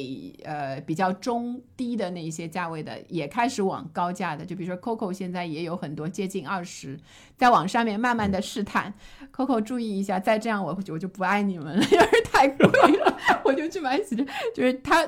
[0.46, 6.98] 呃比较中低的那一些价位的，也开始往高价的，就比如说 COCO 现在也有很多接近二十，
[7.36, 8.94] 在往上面慢慢的试探。
[9.36, 12.66] COCO 注意一下，再这样我我就不爱你们了， 要是太贵
[13.00, 14.24] 了，我就去买喜茶。
[14.56, 15.06] 就是它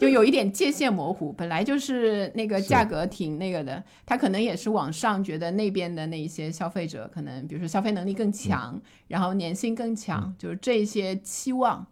[0.00, 11.86] 就有一点界限模糊，本来就是那个价格挺那个的，它可能也是往上觉得那边的那一些消费者可能，比如说消费能力更强，然后粘性更强，就是这些期望。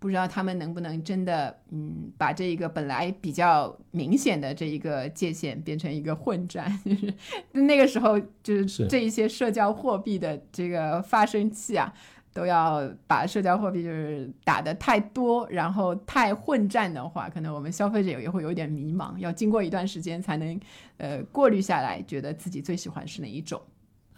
[0.00, 7.12] 不知道他们能不能真的，嗯，把这一个本来比较明显的这一个界限变成一个混战，就是
[7.50, 11.92] 那个时候，就是是这一些社交货币的这个发生器啊，
[12.32, 20.60] 都要把社交货币就是打得太多，然后太混战的话，可能我们消费者也会有点迷茫，要经过一段时间才能
[20.98, 23.60] 呃过滤下来，觉得自己最喜欢是哪一种。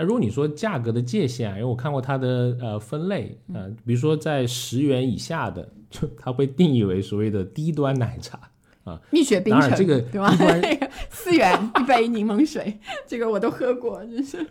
[0.00, 8.40] 那如果你说价格的界限啊，因为我看过它的呃分类，呃，比如说在十元以下的，就 它会定义为所谓的低端奶茶。
[8.84, 10.34] 啊蜜雪冰城，这个对吧？
[11.12, 14.46] 四元一杯柠檬水， 这个我都喝过，真是。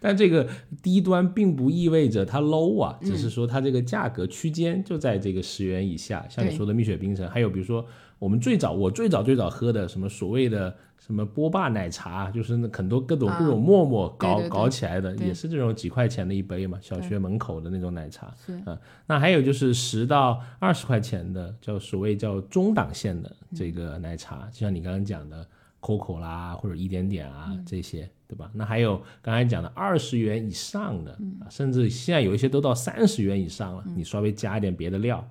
[0.00, 0.48] 但这个
[0.80, 6.24] 低端并不意味着它 low 啊，只是说它这个价格区间就在这个十元以下。
[6.30, 7.84] 像你说的蜜雪冰城，还有比如说
[8.20, 18.32] 我们最早我最早最早喝的什么所谓的什么波霸奶茶，就是那很多各种啊各种沫沫搞、搞起来的，也是这种几块钱的一杯嘛，小学门口的那种奶茶。
[18.46, 25.46] 是嗯，那还有就是十到二十块钱的，叫所谓叫中档线的这个奶茶，就像你刚刚讲的
[25.82, 28.50] COCO 啦，或者一点点啊、这些，对吧？
[28.54, 35.22] 那还有刚才讲的二十元以上的，啊甚至现在有一些都到三十元以上了，你稍微加一点别的料。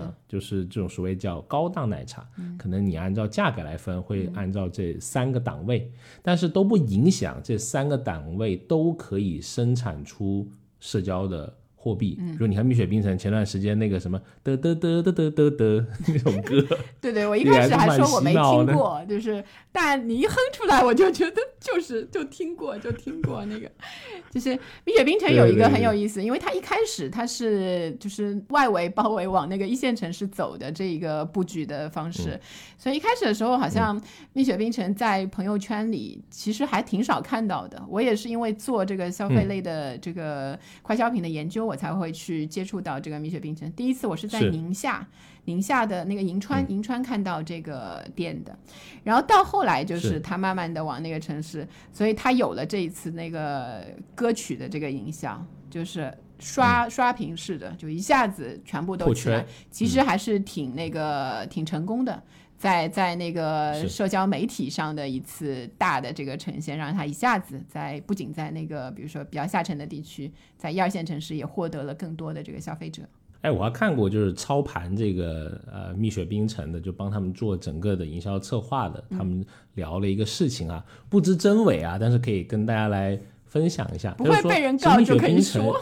[0.00, 2.26] 啊，就是这种所谓叫高档奶茶，
[2.58, 5.90] 可能你按照价格来分，会按照这三个档位，
[6.22, 10.48] 但是都不影响这三个档位都可以生产出
[10.80, 12.14] 社交的货币。
[12.14, 16.64] 比如你看蜜雪冰城前段时间那个什么得得得得得得得 那种歌，
[17.00, 23.70] 对对，我一开始还说我没听过，就是，但你一哼出来，我就觉得就是就听过，就听过那个，
[24.30, 24.54] 就是
[24.84, 32.40] 蜜雪冰城有一个很有意思，因为它一开始它是就是外围包围往那个一线城市走的这一个布局的方嗯式，
[32.76, 33.98] 所以一开始的时候好像
[34.34, 37.82] 蜜雪冰城在朋友圈里其实还挺少看到的。
[37.88, 43.72] 我也是因为做这个消费嗯类的这个快消品的研究，我才会去接触到这个蜜雪冰城。
[43.72, 45.08] 第一次我是在宁夏。
[45.46, 46.70] 宁夏的那个银川，嗯。
[46.70, 48.56] 银川看到这个店的，
[49.02, 50.12] 然后到后来就是。
[50.12, 53.82] 是他慢慢的往那个城市，所以他有了这一次那个
[54.14, 62.22] 歌曲的这个影响，就是刷、刷屏式的，就一下子全部都嗯破起来，其实还是挺那个挺成功的。
[62.58, 73.02] 在在那个社交媒体上的一次大的这个呈现，让他一下子在不仅在那个比如说比较下沉的地区，在一二线城市也获得了更多的这个消费者。
[73.42, 84.12] 哎，我还看过，就是操盘这个呃蜜雪冰城的，就帮他们做整个的营销策划的，他们聊了一个事情啊，不知真伪啊，但是可以跟大家来分享一下。
[84.12, 85.76] 不会被人告就可以说，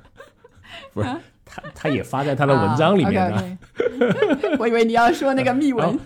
[0.92, 1.08] 不是
[1.44, 3.58] 他他也发在他的文章里面了，
[4.60, 5.98] 我以为你要说那个密文。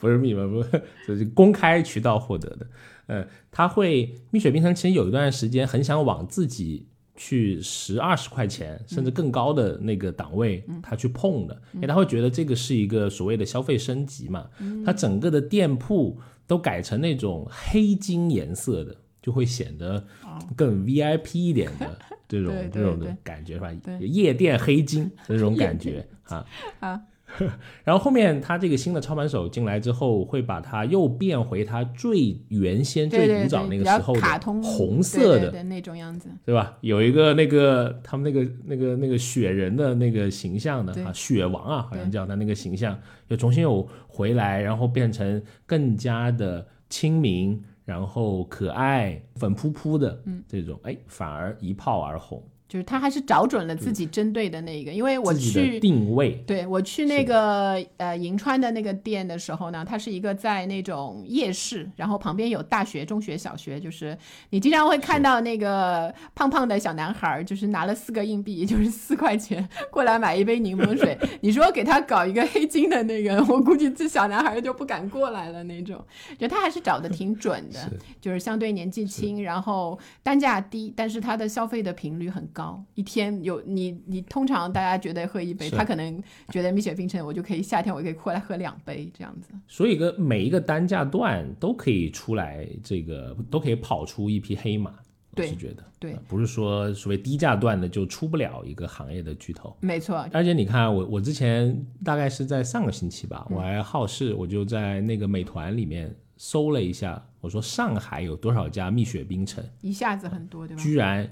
[0.00, 2.66] 不是密文，不是，这是公开渠道获得的。
[3.08, 6.86] 嗯，他会蜜雪冰城其实有一段时间很想往自己
[7.20, 14.48] 去十二十块钱甚至更高的那个档位，他去碰的，因为他会觉得这个是一个所谓的消费升级嘛。
[14.86, 16.16] 他整个的店铺
[16.46, 20.06] 都改成那种黑金颜色的，就会显得
[20.54, 21.98] 更 VIP 一点的
[22.28, 23.72] 这种这种的感觉是吧？
[24.00, 26.46] 夜店黑金的那种感觉啊。
[26.78, 27.00] 啊，
[27.84, 34.20] 然后后面他这个新的操盘手进来之后，会把它又变回他最原先、最古早那个时候的
[34.62, 36.28] 红色的，那种样子。
[36.44, 36.76] 对吧？
[36.80, 42.98] 有一个那个他们那个那个那个雪人的那个形象的啊，雪王啊，好像叫他那个形象，
[43.28, 64.16] 又重新又回来，然后变成更加的亲民，然后可爱、粉扑扑的嗯这种，哎，反而一炮而红，就是他还是找准了自己针对的那个，因为我去定位对我去那个呃银川的那个店的时候呢，它是一个在那种夜市，然后旁边有大学、中学、小学，就是
[64.50, 71.16] 你经常会看到那个胖胖的小男孩儿，就是拿了四个硬币，就是四块钱过来买一杯柠檬水。
[71.40, 76.04] 你说给他搞一个黑金的那个，我估计这小男孩儿就不敢过来了那种。
[76.38, 82.57] 就他还是找的挺准的， 是就是相对年纪轻，然后单价低，但是他的消费的频率很高，
[82.94, 89.50] 一天有你你通常大家觉得喝一杯，他可能觉得蜜雪冰城我就可以夏天我可以过来喝两杯这样子。
[89.66, 94.94] 所以个每一个单价段都可以出来，这个都可以跑出一匹黑马。
[95.30, 99.76] 我对是觉得，对呃不是说所谓低价段的就出不了一个行业的巨头。
[99.78, 110.82] 没错，而且你看，我我之前大概是在上个星期嗯吧，我还好事，我就在那个美团里面搜了一下，我说上海有多少家蜜雪冰城，一下子很多，对吧？
[110.82, 111.30] 居然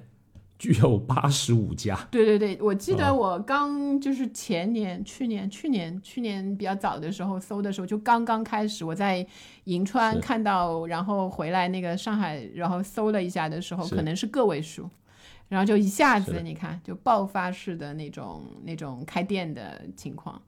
[0.59, 1.97] 具有八十五家。
[2.11, 9.27] 对对对，我记得哦我刚就是前年、去年、去年、去年比较早的时候搜的时候，就刚刚开始，我在
[9.65, 14.89] 银川看到，然后回来那个上海，然后搜了一下的时候，可能是个位数，
[15.49, 20.41] 然后就一下子你看就爆发式的那种那种开店的情况。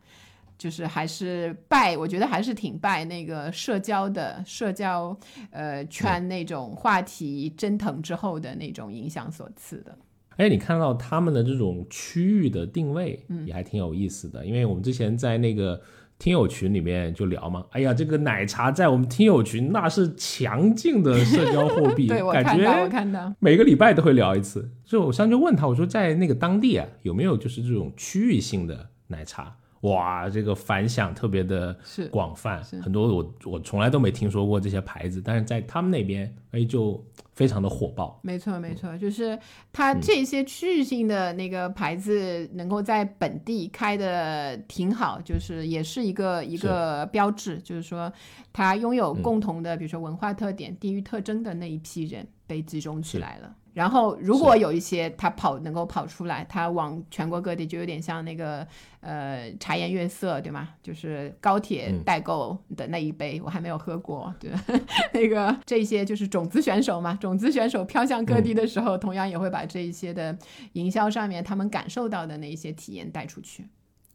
[0.58, 5.16] 就是还是拜，我觉得还是挺拜那个社交的社交，
[5.50, 9.96] 呃圈那种话题蒸腾之后的那种影响所赐的。
[10.36, 14.44] 哎，你看到他们的这种区域的定位，嗯也还挺有意思的。
[14.44, 15.80] 因为我们之前在那个
[16.18, 23.32] 听友群里面就聊嘛，哎呀，这个奶茶在我们听友群那是强劲的社交货币， 对我感看到，我看到。
[23.38, 24.68] 每个礼拜都会聊一次。
[24.84, 29.56] 就我上次就问他，我说在那个当地啊，有没有就是这种区域性的奶茶？
[29.82, 37.04] 哇，这个反响特别的是广泛，很多我我从来都没听说过这些牌子，但是在他们那边，哎，就
[37.34, 38.18] 非常的火爆。
[38.22, 39.38] 没错，没错，就是
[39.72, 48.12] 它嗯这些区域性的那个牌子能够在本地开的挺好，就是也是一个一个标志，就是说
[48.52, 49.22] 它拥有嗯。
[49.22, 53.54] 共同的，比如说文化特点、地域特征的那一批人被集中起来了。
[53.78, 58.66] 然后，如果有一些他跑能够跑出来，他往全国各地，就有点像那个
[58.98, 60.70] 呃茶颜悦色，对吗？
[60.82, 64.50] 就是高铁嗯代购的那一杯，我还没有喝过，对。
[65.14, 70.36] 那个这些就是种子选手嘛，种子选手飘向各地的时候，同样也会把这一些的
[70.72, 73.64] 营销上面他们感受到的那一些体验带出去。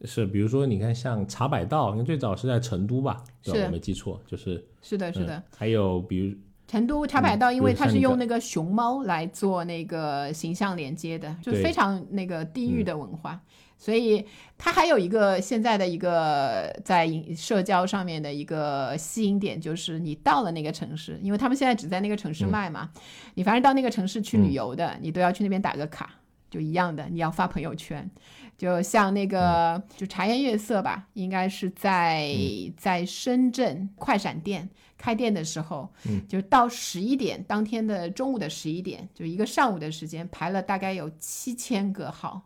[0.03, 5.37] 是，比如说你看像茶百道，因为最早是在成都吧，对我没记错，就是是的，是的。
[5.37, 6.35] 嗯还有比如
[6.73, 13.39] 成都茶百道，因为它是用那个熊猫来做那个形象连接的，就对非常那个地域嗯的文化，
[13.77, 14.25] 所以
[14.57, 22.49] 它还有一个现在的一个在营社交上面的一个吸引点，就是你到了那个城市，因为他们现在只在那个城市嗯。
[22.49, 22.89] 卖嘛，
[23.35, 26.09] 你凡是到那个城市去旅游的，你都要去那边打个卡，
[26.49, 28.09] 就一样的，你要发朋友圈。
[28.57, 29.83] 就像那个、嗯。
[29.95, 32.35] 就茶颜悦色吧，应该是在、
[32.75, 34.67] 在深圳快闪店
[35.03, 42.41] 开店的时候，嗯就到十一点，当天的中午的十一点，就一个上午的时间，排了大概有七千个号。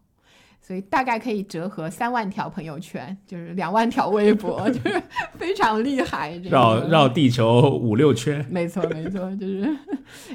[0.60, 5.02] 所以大概可以折合三万条朋友圈，就是两万条微博， 就是
[5.38, 6.38] 非常厉害。
[6.40, 9.78] 这个绕绕地球五六圈，没错没错，就是，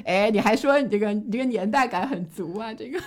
[0.05, 2.99] 哎，你还说你这个你这个年代感很足啊，这个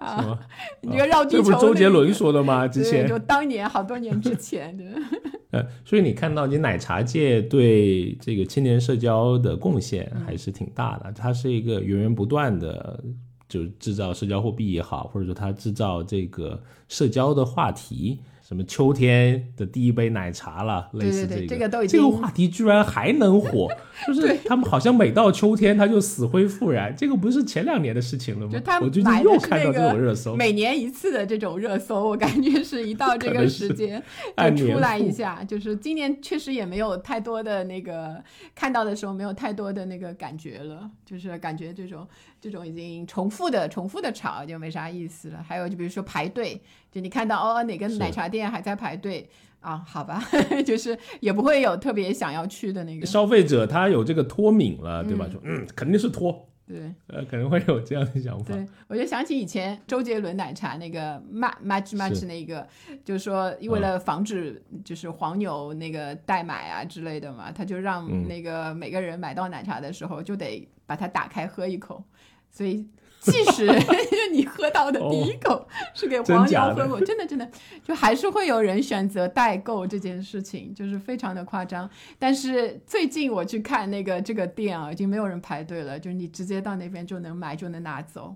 [0.00, 0.38] 啊，
[0.82, 2.66] 你这个绕地球，这不是周杰伦说的吗？
[2.66, 4.84] 之前就当年好多年之前的。
[5.52, 13.02] 呃，所以你看到你奶茶界对这个青年社交的贡献还是挺大的，它是一个源源不断的，
[13.48, 18.20] 就制造社交货币也好，或者说它制造这个社交的话题。
[18.50, 23.70] 什么秋天的第一杯奶茶了，类似这个，这个都已经这个话题居然还能火，
[24.08, 28.52] 就是他们好像每到秋天他就死灰复燃， 这个不是前两年的事情了吗？
[28.52, 34.02] 就他我最近又看到这种热搜，每年一次的这种热搜，我感觉是一到这个 时间
[34.36, 38.20] 就出来一下，就是今年确实也没有太多的那个
[38.56, 42.04] 看到的时候没有太多的那个感觉了，就是感觉这种
[42.40, 45.42] 这种已经重复的重复的炒就没啥意思了。
[45.42, 46.60] 还有就比如说排队。
[46.92, 49.30] 就你看到哦，哪个奶茶店还在排队
[49.60, 49.76] 啊？
[49.86, 50.20] 好吧，
[50.66, 55.28] 就是也不会有特别想要去的那个消费者，他有这个脱敏了，对吧？
[55.32, 58.52] 就嗯，肯定是脱，对，呃，可能会有这样的想法。
[58.52, 62.66] 对，我就想起以前周杰伦奶茶那个 much much 那个，
[63.04, 72.02] 就是说为了防止就是黄牛那个代买啊之类的嘛，他就让那个每个人买到奶茶的时候就得把它打开喝一口，
[72.50, 72.86] 所以。
[73.22, 73.66] 即使
[74.32, 77.46] 你喝到的第一口是给黄牛喝过，真的真的，
[77.84, 81.86] 就还是会有人选择代购这件事情，就是非常的夸张。
[82.18, 88.34] 但是最近我去看那个这个店啊，已经没有人排队了，就是你直接到那边就能买就能拿走，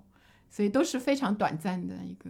[0.51, 2.29] 所以都是非常短暂的一个。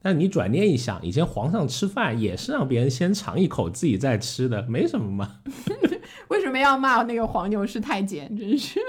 [0.00, 5.40] 但你转念一想，以前皇上吃饭也是让别人先尝一口，自己再吃的，没什么嘛。
[6.28, 8.34] 为什么要骂那个黄牛是太监？
[8.38, 8.80] 真是。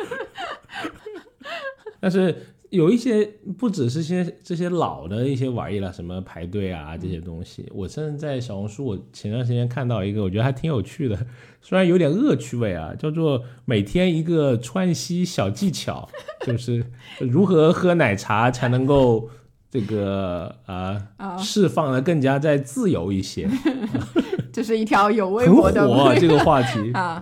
[2.02, 2.36] 但是。
[2.72, 7.70] 有一些不只是些这些老的一些玩意了，什么排队啊这些东西。
[7.76, 11.28] 我甚至在小红书，我前段时间看到一个，我觉得还挺有趣的，
[11.62, 16.08] 虽然有点恶趣味啊，叫做每天一个川西小技巧，
[16.47, 16.86] 就是
[17.20, 19.30] 如何喝奶茶才能够
[19.70, 20.97] 这个啊
[21.38, 23.49] 释放的更加再自由一些。
[24.54, 27.22] 这是一条有微博的这个话题啊。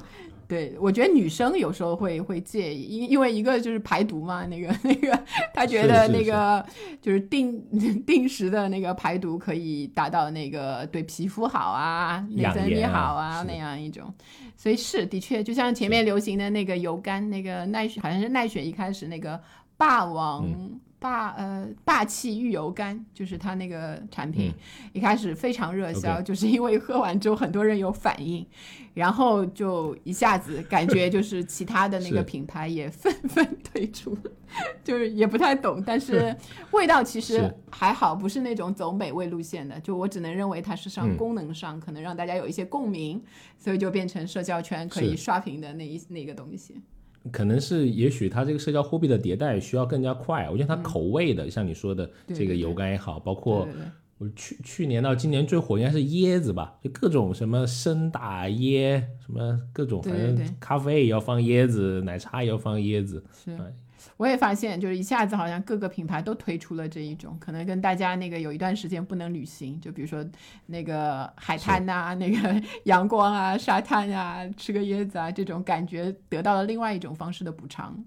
[0.50, 5.24] 对，我觉得女生有时候会会介意，因因为一个就是排毒嘛，那个 那个，
[5.54, 6.66] 她觉得那个
[7.00, 7.62] 就是定
[8.04, 14.12] 定时的那个排毒可以达到那个对皮肤好啊，内分泌好啊那样一种，
[14.58, 19.40] 所以是的确，就像前面流行的那个油甘，那个奈雪好像是奈雪一开始那个
[19.78, 20.44] 霸王。
[21.00, 24.54] 霸呃霸气玉油干就是它那个产品，
[24.92, 28.46] 一开始非常热销， 就是因为喝完之后很多人有反应，
[28.94, 34.18] 然后就一下子感觉 就是其他的那个品牌也纷纷 推出，
[34.84, 36.36] 就是也不太懂，但是
[36.72, 43.24] 味道其实还好，不是那种走美味路线的，就我只能认为它是上功能上可能让大家有一些共鸣，
[43.58, 46.82] 所以就变成社交圈可以刷屏的那一那个东西。
[47.32, 50.50] 可能是，也许它这个社交货币的迭代需要更加快。
[50.50, 53.68] 我觉得它口味的，像你说的这个油柑也好，包括
[54.18, 63.24] 我去去年到今年最火应该是椰子吧，就各种什么生打椰，什么各种，反正咖啡也要放椰子，奶茶也要放椰子。
[63.34, 63.58] 是。
[64.18, 70.26] 我也发现，就是一下子好像各个品牌都推出了这一种，可能跟大家那个有一段时间不能旅行，就比如说
[70.66, 78.04] 那个海滩呐，那个 阳光啊、沙滩啊、吃个椰子啊这种感觉，得到了另外一种方式的补偿。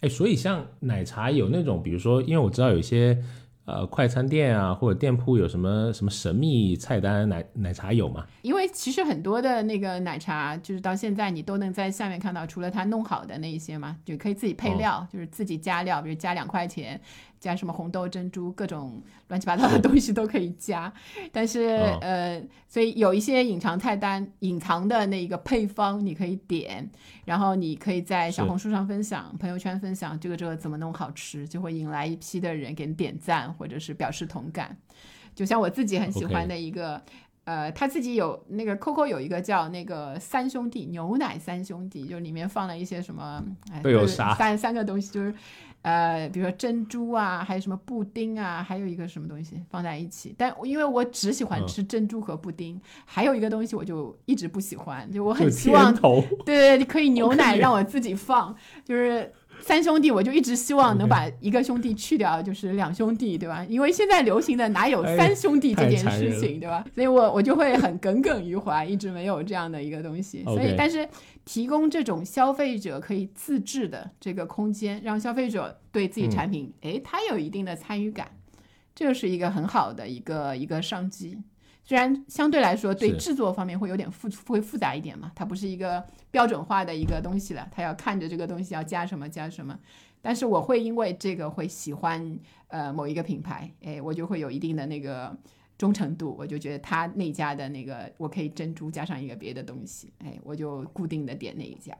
[0.00, 3.22] 哎，所以像奶茶有那种，比如说，因为我知道有一些。
[3.66, 7.28] 呃，快餐店啊，或者店铺有什么什么神秘菜单？
[7.28, 8.24] 奶奶茶有吗？
[8.42, 17.00] 因为其实很多的那个奶茶，就是到现在你都能在下面看到，除了它弄好的那一些嘛，就可以自己配料，就是自己加料，比如加两块钱。
[17.38, 20.92] 加什么红豆珍珠，各种乱七八糟的东西都可以加，
[21.30, 21.60] 但是
[22.00, 26.88] 呃，所以有一些隐藏菜单、隐藏的那个配方你可以点，
[27.24, 34.76] 然后你可以在小红书上分享、朋友圈分享这个这个怎么弄好吃，就会引来一批的人给你点赞或者是表示同感。
[35.34, 37.00] 就像我自己很喜欢的一个，
[37.44, 43.44] 呃，他自己有那个 Coco 有一个叫那个三兄弟牛奶三兄弟，就里面放了一些什么，
[43.82, 45.34] 都有啥三三个东西就是。
[45.86, 50.34] 呃，比如说珍珠啊，还有什么布丁啊，还有一个什么东西放在一起。
[50.36, 55.94] 但因为我只喜欢吃珍珠和布丁，还有一个东西我就一直不喜欢，就我很希望，
[56.44, 59.32] 对对对，可以牛奶让我自己放，就是。
[59.58, 63.64] 三兄弟，我就一直希望能把一个兄弟去掉，就是两兄弟，对吧？
[63.70, 66.84] 因为现在流行的哪有三兄弟这件事情，对吧？
[66.94, 70.44] 所以我我就会很耿耿于怀，一直没有这样的一个东西。
[70.44, 71.08] 所以，但是
[71.46, 78.32] 提供这种消费者可以自制的这个空间，让消费者对自己产品，哎，他有一定的参与感，
[78.94, 81.38] 这是一个很好的一个一个商机。
[81.84, 89.78] 虽然相对来说对制作方面会有点复会复杂一点嘛，它不是一个标准化的一个东西了，它要看着这个东西要加什么加什么，
[90.20, 92.36] 但是我会因为这个会喜欢
[92.66, 95.38] 呃某一个品牌，哎，我就会有一定的那个
[95.78, 101.96] 忠诚度，我就觉得他那家的那个我可以珍珠加上一个别的东西，哎，我就固定的点那一家。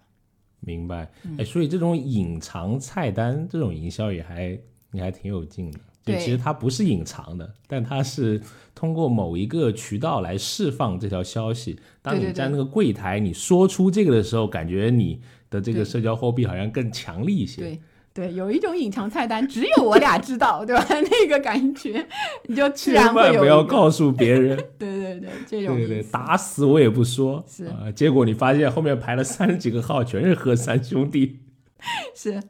[0.61, 4.59] 明白，哎，所以这种隐藏菜单这种营销也还
[4.91, 5.79] 你还挺有劲的。
[6.03, 8.41] 对其实它不是隐藏的，但它是
[8.77, 11.77] 通过某一个渠道来释放这条消息。
[12.01, 15.21] 当你在那个柜台你说出这个的时候，感觉你
[15.51, 17.61] 的这个社交货币好像更强力一些。
[17.61, 17.81] 对
[18.17, 20.87] 对，有一种隐藏菜单，只有我俩知道，对吧？
[20.89, 22.05] 那个感觉，
[22.47, 24.57] 你就自然千万不要告诉别人。
[24.79, 27.45] 对对对，这种对对对，打死我也不说。
[27.47, 31.41] 是啊、结果你发现后面排了三十几个号，全是喝三兄弟。
[32.17, 32.43] 是。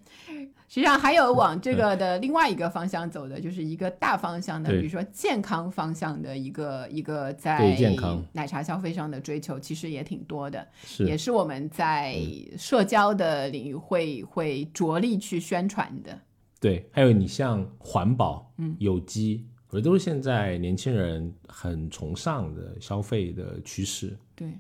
[0.77, 10.69] 实际上还有往这个的另外一个方向走的，就是一个大方向的，比如说健康方向的一个一个在对健康奶茶消费上的追求，其实也挺多的，
[10.99, 12.21] 也是，是我们在
[12.59, 16.21] 社交的领域会会着力去宣传的。
[16.61, 16.87] 对。
[16.93, 24.15] 还有你像环保、嗯、有机，我觉得都是现在年轻人很崇尚的消费的趋势。
[24.35, 24.53] 对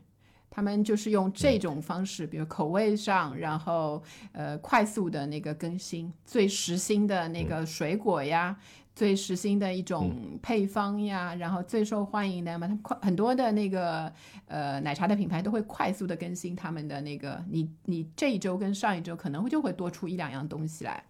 [0.56, 4.02] 他们就是用这种方式，比如口味上，然后
[4.32, 8.56] 呃快速的那个更新，最时兴的那个水果呀，
[8.94, 14.10] 最时兴的一种配方呀，然后最受欢迎的嘛，他们快很多的那个
[14.46, 21.04] 呃奶茶的品牌都会快速的更新他们的那个，你你这一周跟上一周可能会就会多出一两样东西来。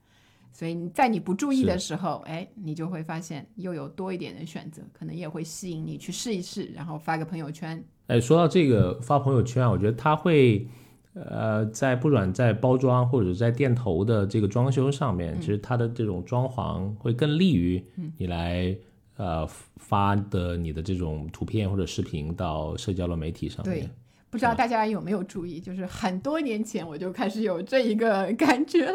[0.56, 10.66] 所以在你不注意的时候，哎，你就会发现又有多一点的选择，可能也会吸引你去试一试，然后发个朋友圈，哎，说到这个发朋友圈啊，我觉得它会，
[11.12, 15.40] 呃，在不管在包装或者在店头的这个装修上面，嗯。
[15.42, 17.84] 其实它的这种装潢会更利于
[18.16, 18.74] 你来、
[19.16, 19.46] 呃
[19.76, 23.80] 发的你的这种图片或者视频到社交的媒体上对。
[23.80, 23.90] 面。
[24.28, 28.94] 不知道大家有没有注意，就是很多年前我就开始有这一个 感觉了，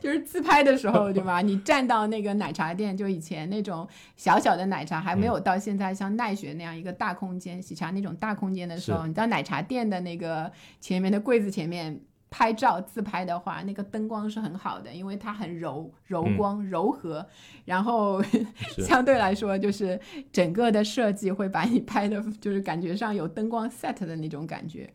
[0.00, 1.40] 就是自拍的时候，对吧？
[1.40, 10.50] 你站到那个奶茶店，就以前那种小小的奶茶，还没有到现在像奈雪那样一个大空间、喜茶那种大空间的时候，你到奶茶店的那个
[10.80, 12.00] 前面的柜子前面。
[12.30, 17.26] 拍照自拍的话，那个灯光是很好的，因为它很柔柔光、柔和，
[17.64, 18.22] 然后
[18.78, 19.98] 相对来说就是
[20.32, 24.92] 整个的设计会把你拍的，就是感觉上有灯光 set 的那种感觉。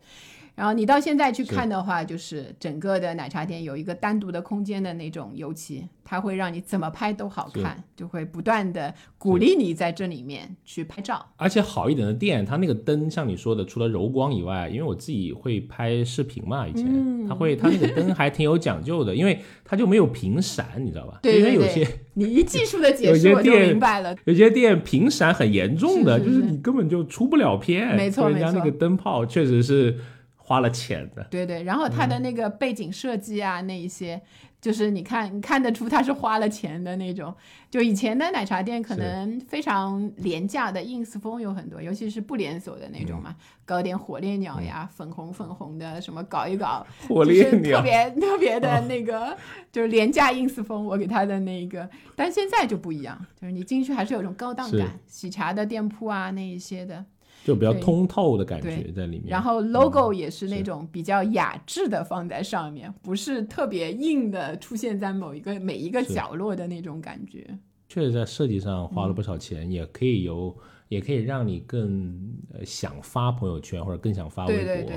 [0.54, 11.24] 然后你到现在去看的话，就是整个的奶茶店有一个单独的空间的那种油漆，它会让你怎么拍都好看，就会不断的鼓励你在这里面去拍照。
[11.36, 21.20] 而且好一点的店，它那个灯像你说的，除了柔光以外，因为我自己会拍视频嘛，以前、嗯它会它那个灯还挺有讲究的，因为它就没有屏闪，你知道吧？
[21.22, 24.14] 对 对因为有些，你一技术的解释我就明白了。
[24.24, 27.96] 有些店屏闪很严重的，是是就是你根本就出不了片。
[27.96, 29.96] 没错没错人家那个灯泡确实是
[30.44, 31.22] 花了钱的。
[31.30, 34.20] 对对，然后它的那个背景设计啊，那一些，
[34.60, 37.32] 就是你看你看得出它是花了钱的那种。
[37.70, 43.34] 就以前的奶茶店可能非常廉价的 ins 风有很多，尤其是不连锁的那种嘛，
[43.64, 47.78] 搞点火烈鸟呀，粉红粉红的什么搞一搞，火就是烈鸟。
[47.78, 49.34] 特别特别的那个，
[49.70, 57.04] 就是廉价 ins 风，我给它的那个，但现在就不一样，就是你进去还是有种高档感，喜茶的店铺啊那一些的。
[57.44, 59.28] 就比较通透的感觉在里面。
[59.28, 67.46] 然后 logo 也是那种比较雅致的放在上面，不是特别硬的出现在某一个每一个角落的那种感觉。
[67.88, 70.56] 确实在设计上花嗯了不少钱，也可以有，
[70.88, 72.18] 也可以让你更
[72.54, 74.92] 呃想发朋友圈或者更想发微博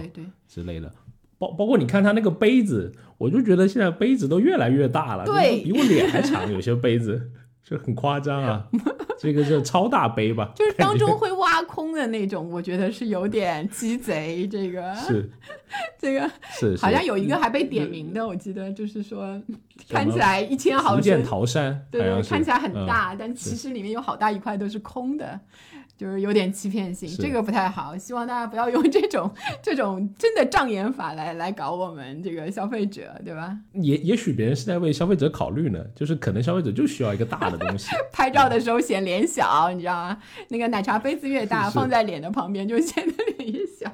[0.48, 0.90] 之类的。
[1.38, 5.62] 包包括你看它那个杯子，我就觉得现在杯子都越来越大了，对。
[5.62, 7.30] 比我脸还长，有些杯子
[7.66, 8.66] 就很夸张啊。
[9.18, 10.52] 这个是超大杯吧？
[10.56, 14.48] 就是当中会挖空的那种，我觉得是有点鸡贼。
[14.48, 15.30] 这个 是
[15.98, 19.42] 这个是，好像有一个还被点名的，我记得就是说
[19.90, 25.40] 看起来一千毫福建升，桃山，对对，看起来很嗯大，但其实里面有好大一块都是空的。
[25.98, 27.98] 就是有点欺骗性，这个不太好。
[27.98, 29.32] 希望大家不要用这种
[29.62, 33.58] 这种真的障眼法来来搞我们这个消费者，对吧？
[33.74, 40.18] 也也许别人是在为消费者考虑呢，就是可能消费者就需要一个大的东西， 拍照的时候显脸小，你知道吗？
[40.50, 43.90] 那个奶茶杯子越大，是放在脸的旁边就显得脸越小。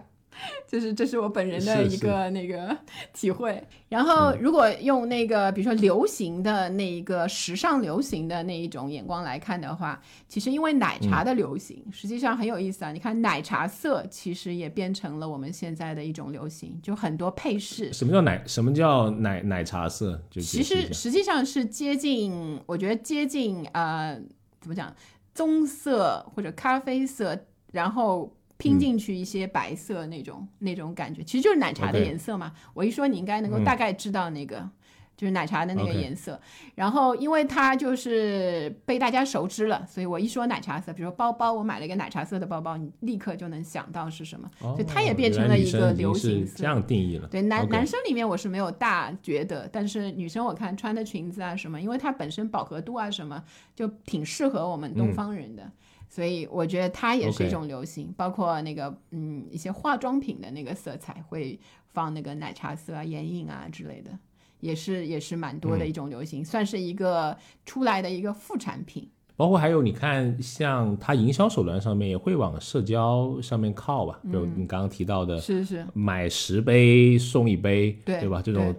[0.67, 2.75] 就是这是我本人的一个那个
[3.13, 3.61] 体会。
[3.89, 12.91] 然后，如果用那个比如说流行的那一个时尚流行的那一种眼光来看的话，其实因为奶茶的流行，实际上很有意思啊。
[12.91, 17.91] 你看奶茶色其实也变成了我们现在的一种流行，就很多配饰。
[17.91, 18.41] 什么叫奶？
[18.47, 20.21] 什么叫奶奶茶色？
[20.29, 24.17] 就其实实际上是接近，我觉得接近呃，
[24.61, 24.93] 怎么讲，
[25.33, 27.37] 棕色或者咖啡色，
[27.71, 32.53] 然后拼进去一些白色那种、那种感觉，其实就是奶茶的颜色嘛。
[32.74, 34.70] 我一说你应该能够嗯大概知道那个。
[35.18, 36.39] 就是奶茶的那个颜色。
[36.74, 46.55] 然后因为它就是被大家熟知了，所以我一说奶茶色，比如说包包，我买了一个奶茶色的包包，你立刻就能想到是什么，哦所以它也变成了一个流行色。
[46.57, 47.28] 这样定义了。
[47.28, 53.43] 对男男生里面我是没有大觉得，但是女生我看穿的裙子啊什么，因为它本身饱和度啊什么
[53.76, 55.72] 就挺适合我们东方人的，
[56.12, 58.14] 所以我觉得它也是一种流行。
[58.18, 61.57] 包括那个嗯一些化妆品的那个色彩会
[61.93, 64.12] 放那个奶茶色啊、眼影啊之类的，
[64.59, 67.36] 也是也是蛮多的一种流行，算是一个
[67.66, 69.09] 出来的一个副产品。
[69.38, 78.39] 包括还有你看，像它营销手段上面也会往社交上面靠吧，比如你刚刚提到的，是是，买十杯送一杯，对对吧？
[78.39, 78.76] 这种对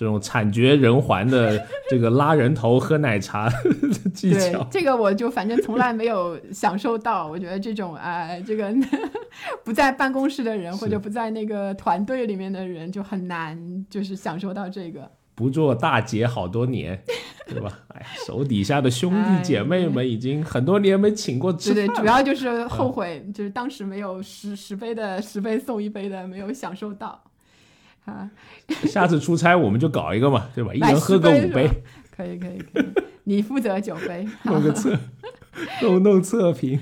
[0.00, 7.26] 这种惨绝人寰的 这个拉人头喝奶茶的技对巧，这个我就反正从来没有享受到。
[7.26, 8.74] 我觉得这种哎，这个
[9.62, 15.06] 不在办公室的人或者不在那个团队里面的人就很难就是享受到这个。
[15.34, 16.98] 不做大姐好多年，
[17.46, 17.80] 对吧？
[18.26, 27.22] 手底下的兄弟姐妹们已经很多年没请过吃对对，主要就是后悔，就是当时没有十十杯的十杯送一杯的没有享受到。
[28.10, 28.30] 啊，
[28.88, 30.74] 下次出差我们就搞一个嘛，对吧？
[30.74, 31.68] 一人喝个五杯，
[32.16, 32.86] 可以可以可以，
[33.24, 34.26] 你负责酒杯。
[34.44, 34.98] 弄个测，
[35.82, 36.78] 弄弄测评。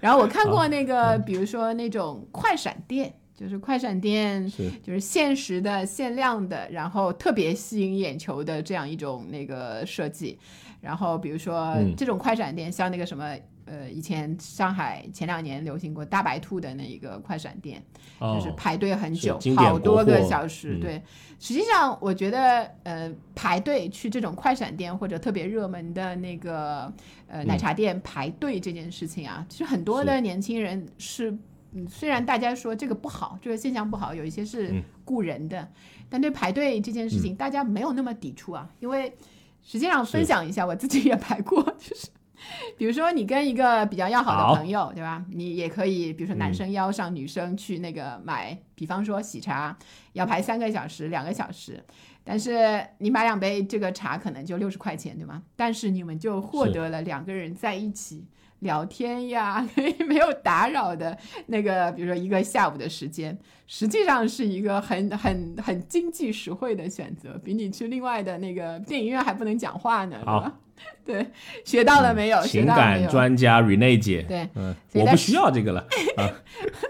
[0.00, 10.38] 然后我看过那个，比如说那种快闪店，就是快闪店是就是限时的、限量的，然后特别吸引眼球的这样一种那个设计。
[10.80, 13.36] 然后比如说嗯这种快闪店，像那个什么。
[13.72, 17.82] 呃，以前上海前两年流行过大白兔的那一个快闪店，
[18.18, 20.74] 哦，就是排队很久，好多个小时。
[20.74, 21.02] 嗯对，
[21.40, 26.92] 实际上我觉得，呃，排队去这种快闪店或者特别热门的那个
[27.26, 31.30] 呃奶茶店排队这件事情啊，其实很多的年轻人是，
[31.72, 35.66] 嗯，虽然大家说这个不好，这个现象不好，有一些是嗯雇人的，
[36.10, 39.16] 但对排队这件事情，大家没有那么抵触啊，因为
[39.62, 42.08] 实际上分享一下，我自己也排过，就是。
[42.76, 45.24] 比如说，你跟一个比较要好好的朋友，对吧？
[45.30, 49.76] 你也可以，比如说男嗯生邀上女生去那个买，比方说喜茶，
[50.12, 51.82] 要排三个小时、两个小时，
[52.24, 55.42] 但是你买两杯这个茶可能就六十块钱，对吗？
[55.56, 58.24] 但是你们就获得了两个人在一起
[58.60, 59.66] 聊天呀，
[60.06, 63.36] 没有打扰的那个，比如说一个下午的时间，
[63.66, 70.58] 实际上是一个很很很经济实惠的选择，比你去另外的那个电影院还不能讲话呢，对吧？
[71.04, 71.26] 对，
[71.64, 72.40] 学到了没有？
[72.42, 73.08] 学情感？
[73.08, 75.86] 专家 Rene 姐，对，嗯，我不需要这个了。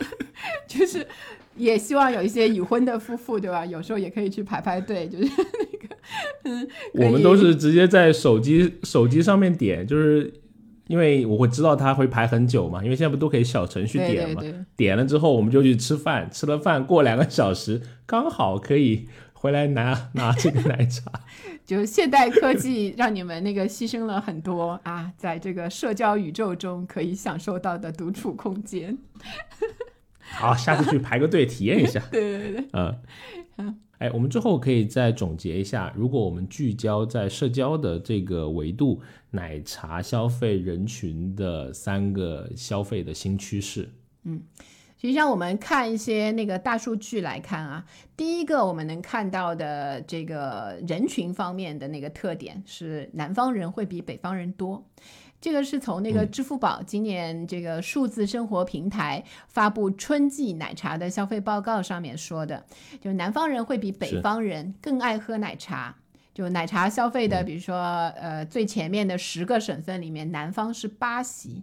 [0.67, 1.07] 就是
[1.57, 3.65] 也希望有一些已婚的夫妇，对吧？
[3.65, 5.97] 有时候也可以去排排队，就是那个，
[6.45, 10.33] 嗯，我们都是直接在手机手机上面点，就是
[10.89, 19.07] 因为我会知道他会排很久嘛，因为现在不都可以小程序点嘛，对对，点了之后我们就去吃饭，吃了饭过两个小时，刚好可以
[19.43, 21.11] 回来拿拿这个奶茶。
[21.67, 28.97] 就现代科技让你们那个牺牲了很多啊，在这个社交宇宙中可以享受到的独处空间。
[30.39, 32.01] 好，下次去排个队体验一下。
[32.13, 32.69] 对对对，
[33.59, 43.89] 嗯，哎，我们之后可以再总结一下，如果我们聚焦在社交的这个维度，奶茶消费人群的三个消费的新趋势。
[45.03, 47.85] 实际上，我们看一些那个大数据来看啊，
[48.17, 54.87] 第一个我们能看到的这个人群方面的那个特点是，南方人会比北方人多。
[55.41, 62.65] 这个是从那个支付宝今年这个数字生活平台发布春季奶茶的消费报告上面说的，
[63.01, 65.97] 就南方人会比北方人更爱喝奶茶。
[66.35, 71.63] 就奶茶消费的，比如说呃最前面的十个省份里面，南方是八席，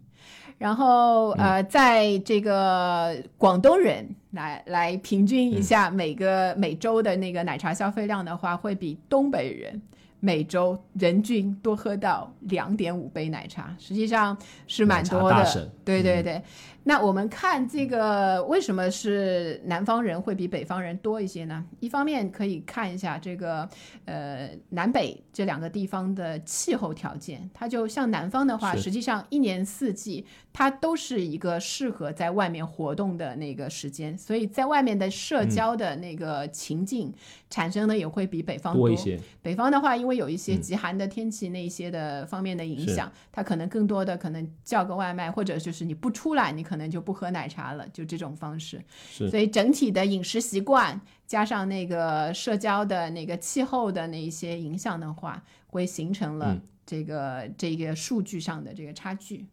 [0.57, 9.81] 然后呃，在这个广东人来来平均一下每个、每周的那个奶茶消费量的话，会比东北人
[10.19, 15.71] 每周人均多喝到两点五杯奶茶，实际上是蛮多的。
[15.85, 16.41] 对对对，
[16.83, 21.65] 那我们看这个为什么是南方人会比北方人多一些呢？
[21.79, 23.67] 一方面可以看一下这个
[24.05, 37.11] 呃南北这两个地方的气候条件，它就像南方的话，实际上一年四季它都是一个适合在外面活动的那个时间，所以在外面的社嗯交的那个情境
[37.49, 38.89] 产生的也会比北方多。
[38.89, 40.61] 一些，北方的话，因为有一些嗯。
[40.61, 42.89] 极寒的天气那一些的方面的影是。
[42.93, 48.79] 响，它可能更多的可能叫个外卖，或者就是你不出来，你可能就不喝奶茶了，就这种方式。
[49.09, 59.45] 是所以整体的饮食习惯加上那个社交的那个气候的那一些影响的话，会形成了嗯这个、这个数据上的这个差距。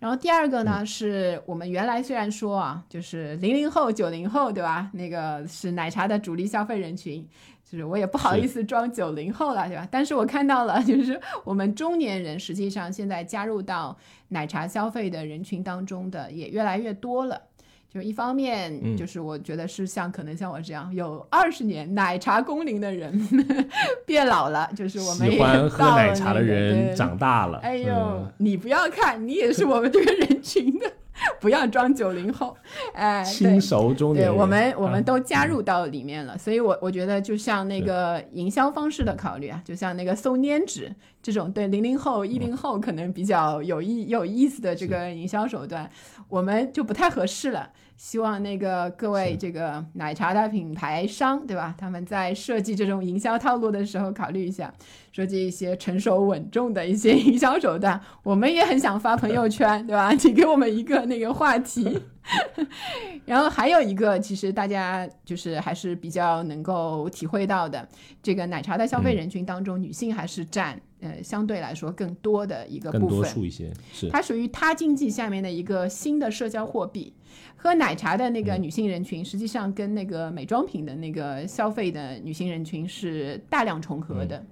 [0.00, 4.90] 然后第二个呢，是我们原来虽然说啊，就是零零后、九零后，对吧？
[4.94, 7.28] 那个是奶茶的主力消费人群，
[7.70, 9.86] 就是我也不好意思装九零后了，对吧？
[9.90, 13.96] 但是我看到了，就是我们中年人实际上现在加入到
[14.28, 17.40] 奶茶消费的人群当中的也越来越多了。
[17.92, 23.12] 就一方面，就是我觉得是像可能像我这样有二十年奶茶工龄的人
[24.06, 27.58] 变老了，就是我们喜欢喝奶茶的人长大了。
[27.58, 30.86] 哎呦，你不要看，你也是我们这个人群的，
[31.40, 32.56] 不要装九零后。
[32.92, 36.36] 哎，轻熟中年，对，我们我们都加入到里面了。
[36.36, 40.92] 所以，我我觉得就像那个营销方式的考虑啊，就像那个搜粘纸
[41.22, 45.90] 这种，对零零后、一零后可能比较有意有意思的这个营销手段。
[46.28, 51.74] 我们就不太合适了，希望那个各位这个奶茶的品牌商，对吧？
[51.76, 54.72] 他们在设计这种营销套路的时候，考虑一下，
[55.12, 58.00] 设计一些成熟稳重的一些营销手段。
[58.22, 60.14] 我们也很想发朋友圈， 对吧？
[60.14, 62.00] 请给我们一个那个话题。
[63.26, 67.86] 然后还有一个，其实大家就是还是比较能够体会到的，
[68.22, 70.80] 这个奶茶的消费人群当中，女性还是占。
[71.00, 74.08] 呃，相对来说更多的一个部分，更多数一些，是。
[74.10, 77.12] 它属于他经济下面的一个新的社交货币。
[77.56, 84.42] 喝奶茶的那个女性人群，实际上跟那个美妆品的那个消费的女性人群是大量重合的，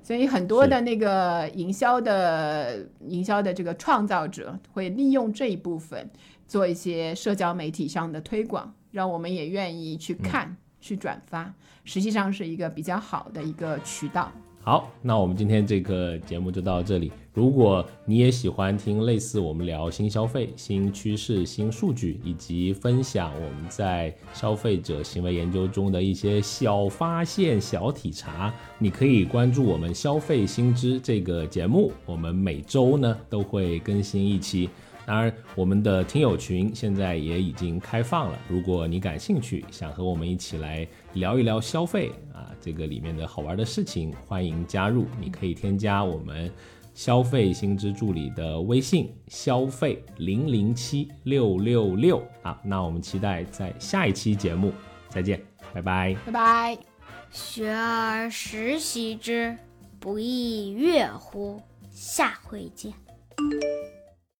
[0.00, 6.08] 所以很多的那个营销的营销的这个创造者会利用这一部分
[6.46, 14.32] 做一些社交媒体上的推广，让我们也愿意去看、去转发，实际上是一个比较好的一个渠道。
[14.64, 17.10] 好，那我们今天这个节目就到这里。
[17.34, 31.90] 如果你也喜欢听类似我们聊新消费、新趋势、新数据，以及分享我们在消费者行为研究中的一些小发现、小体察，你可以关注我们消费新知这个节目。
[32.06, 34.70] 我们每周呢都会更新一期。
[35.04, 38.38] 当然，我们的听友群现在也已经开放了。
[38.48, 45.06] 如果你感兴趣，想和我们一起来聊一聊消费啊，这个里面的好玩的事情，欢迎加入。
[45.20, 46.50] 你可以添加我们
[46.94, 52.22] 消费新知助理的微信：消费零零七六六六。
[52.42, 54.72] 啊，那我们期待在下一期节目
[55.08, 55.40] 再见，
[55.72, 56.78] 拜拜，拜拜。
[57.30, 59.56] 学而时习之，
[59.98, 61.60] 不亦说乎？
[61.90, 62.92] 下回见。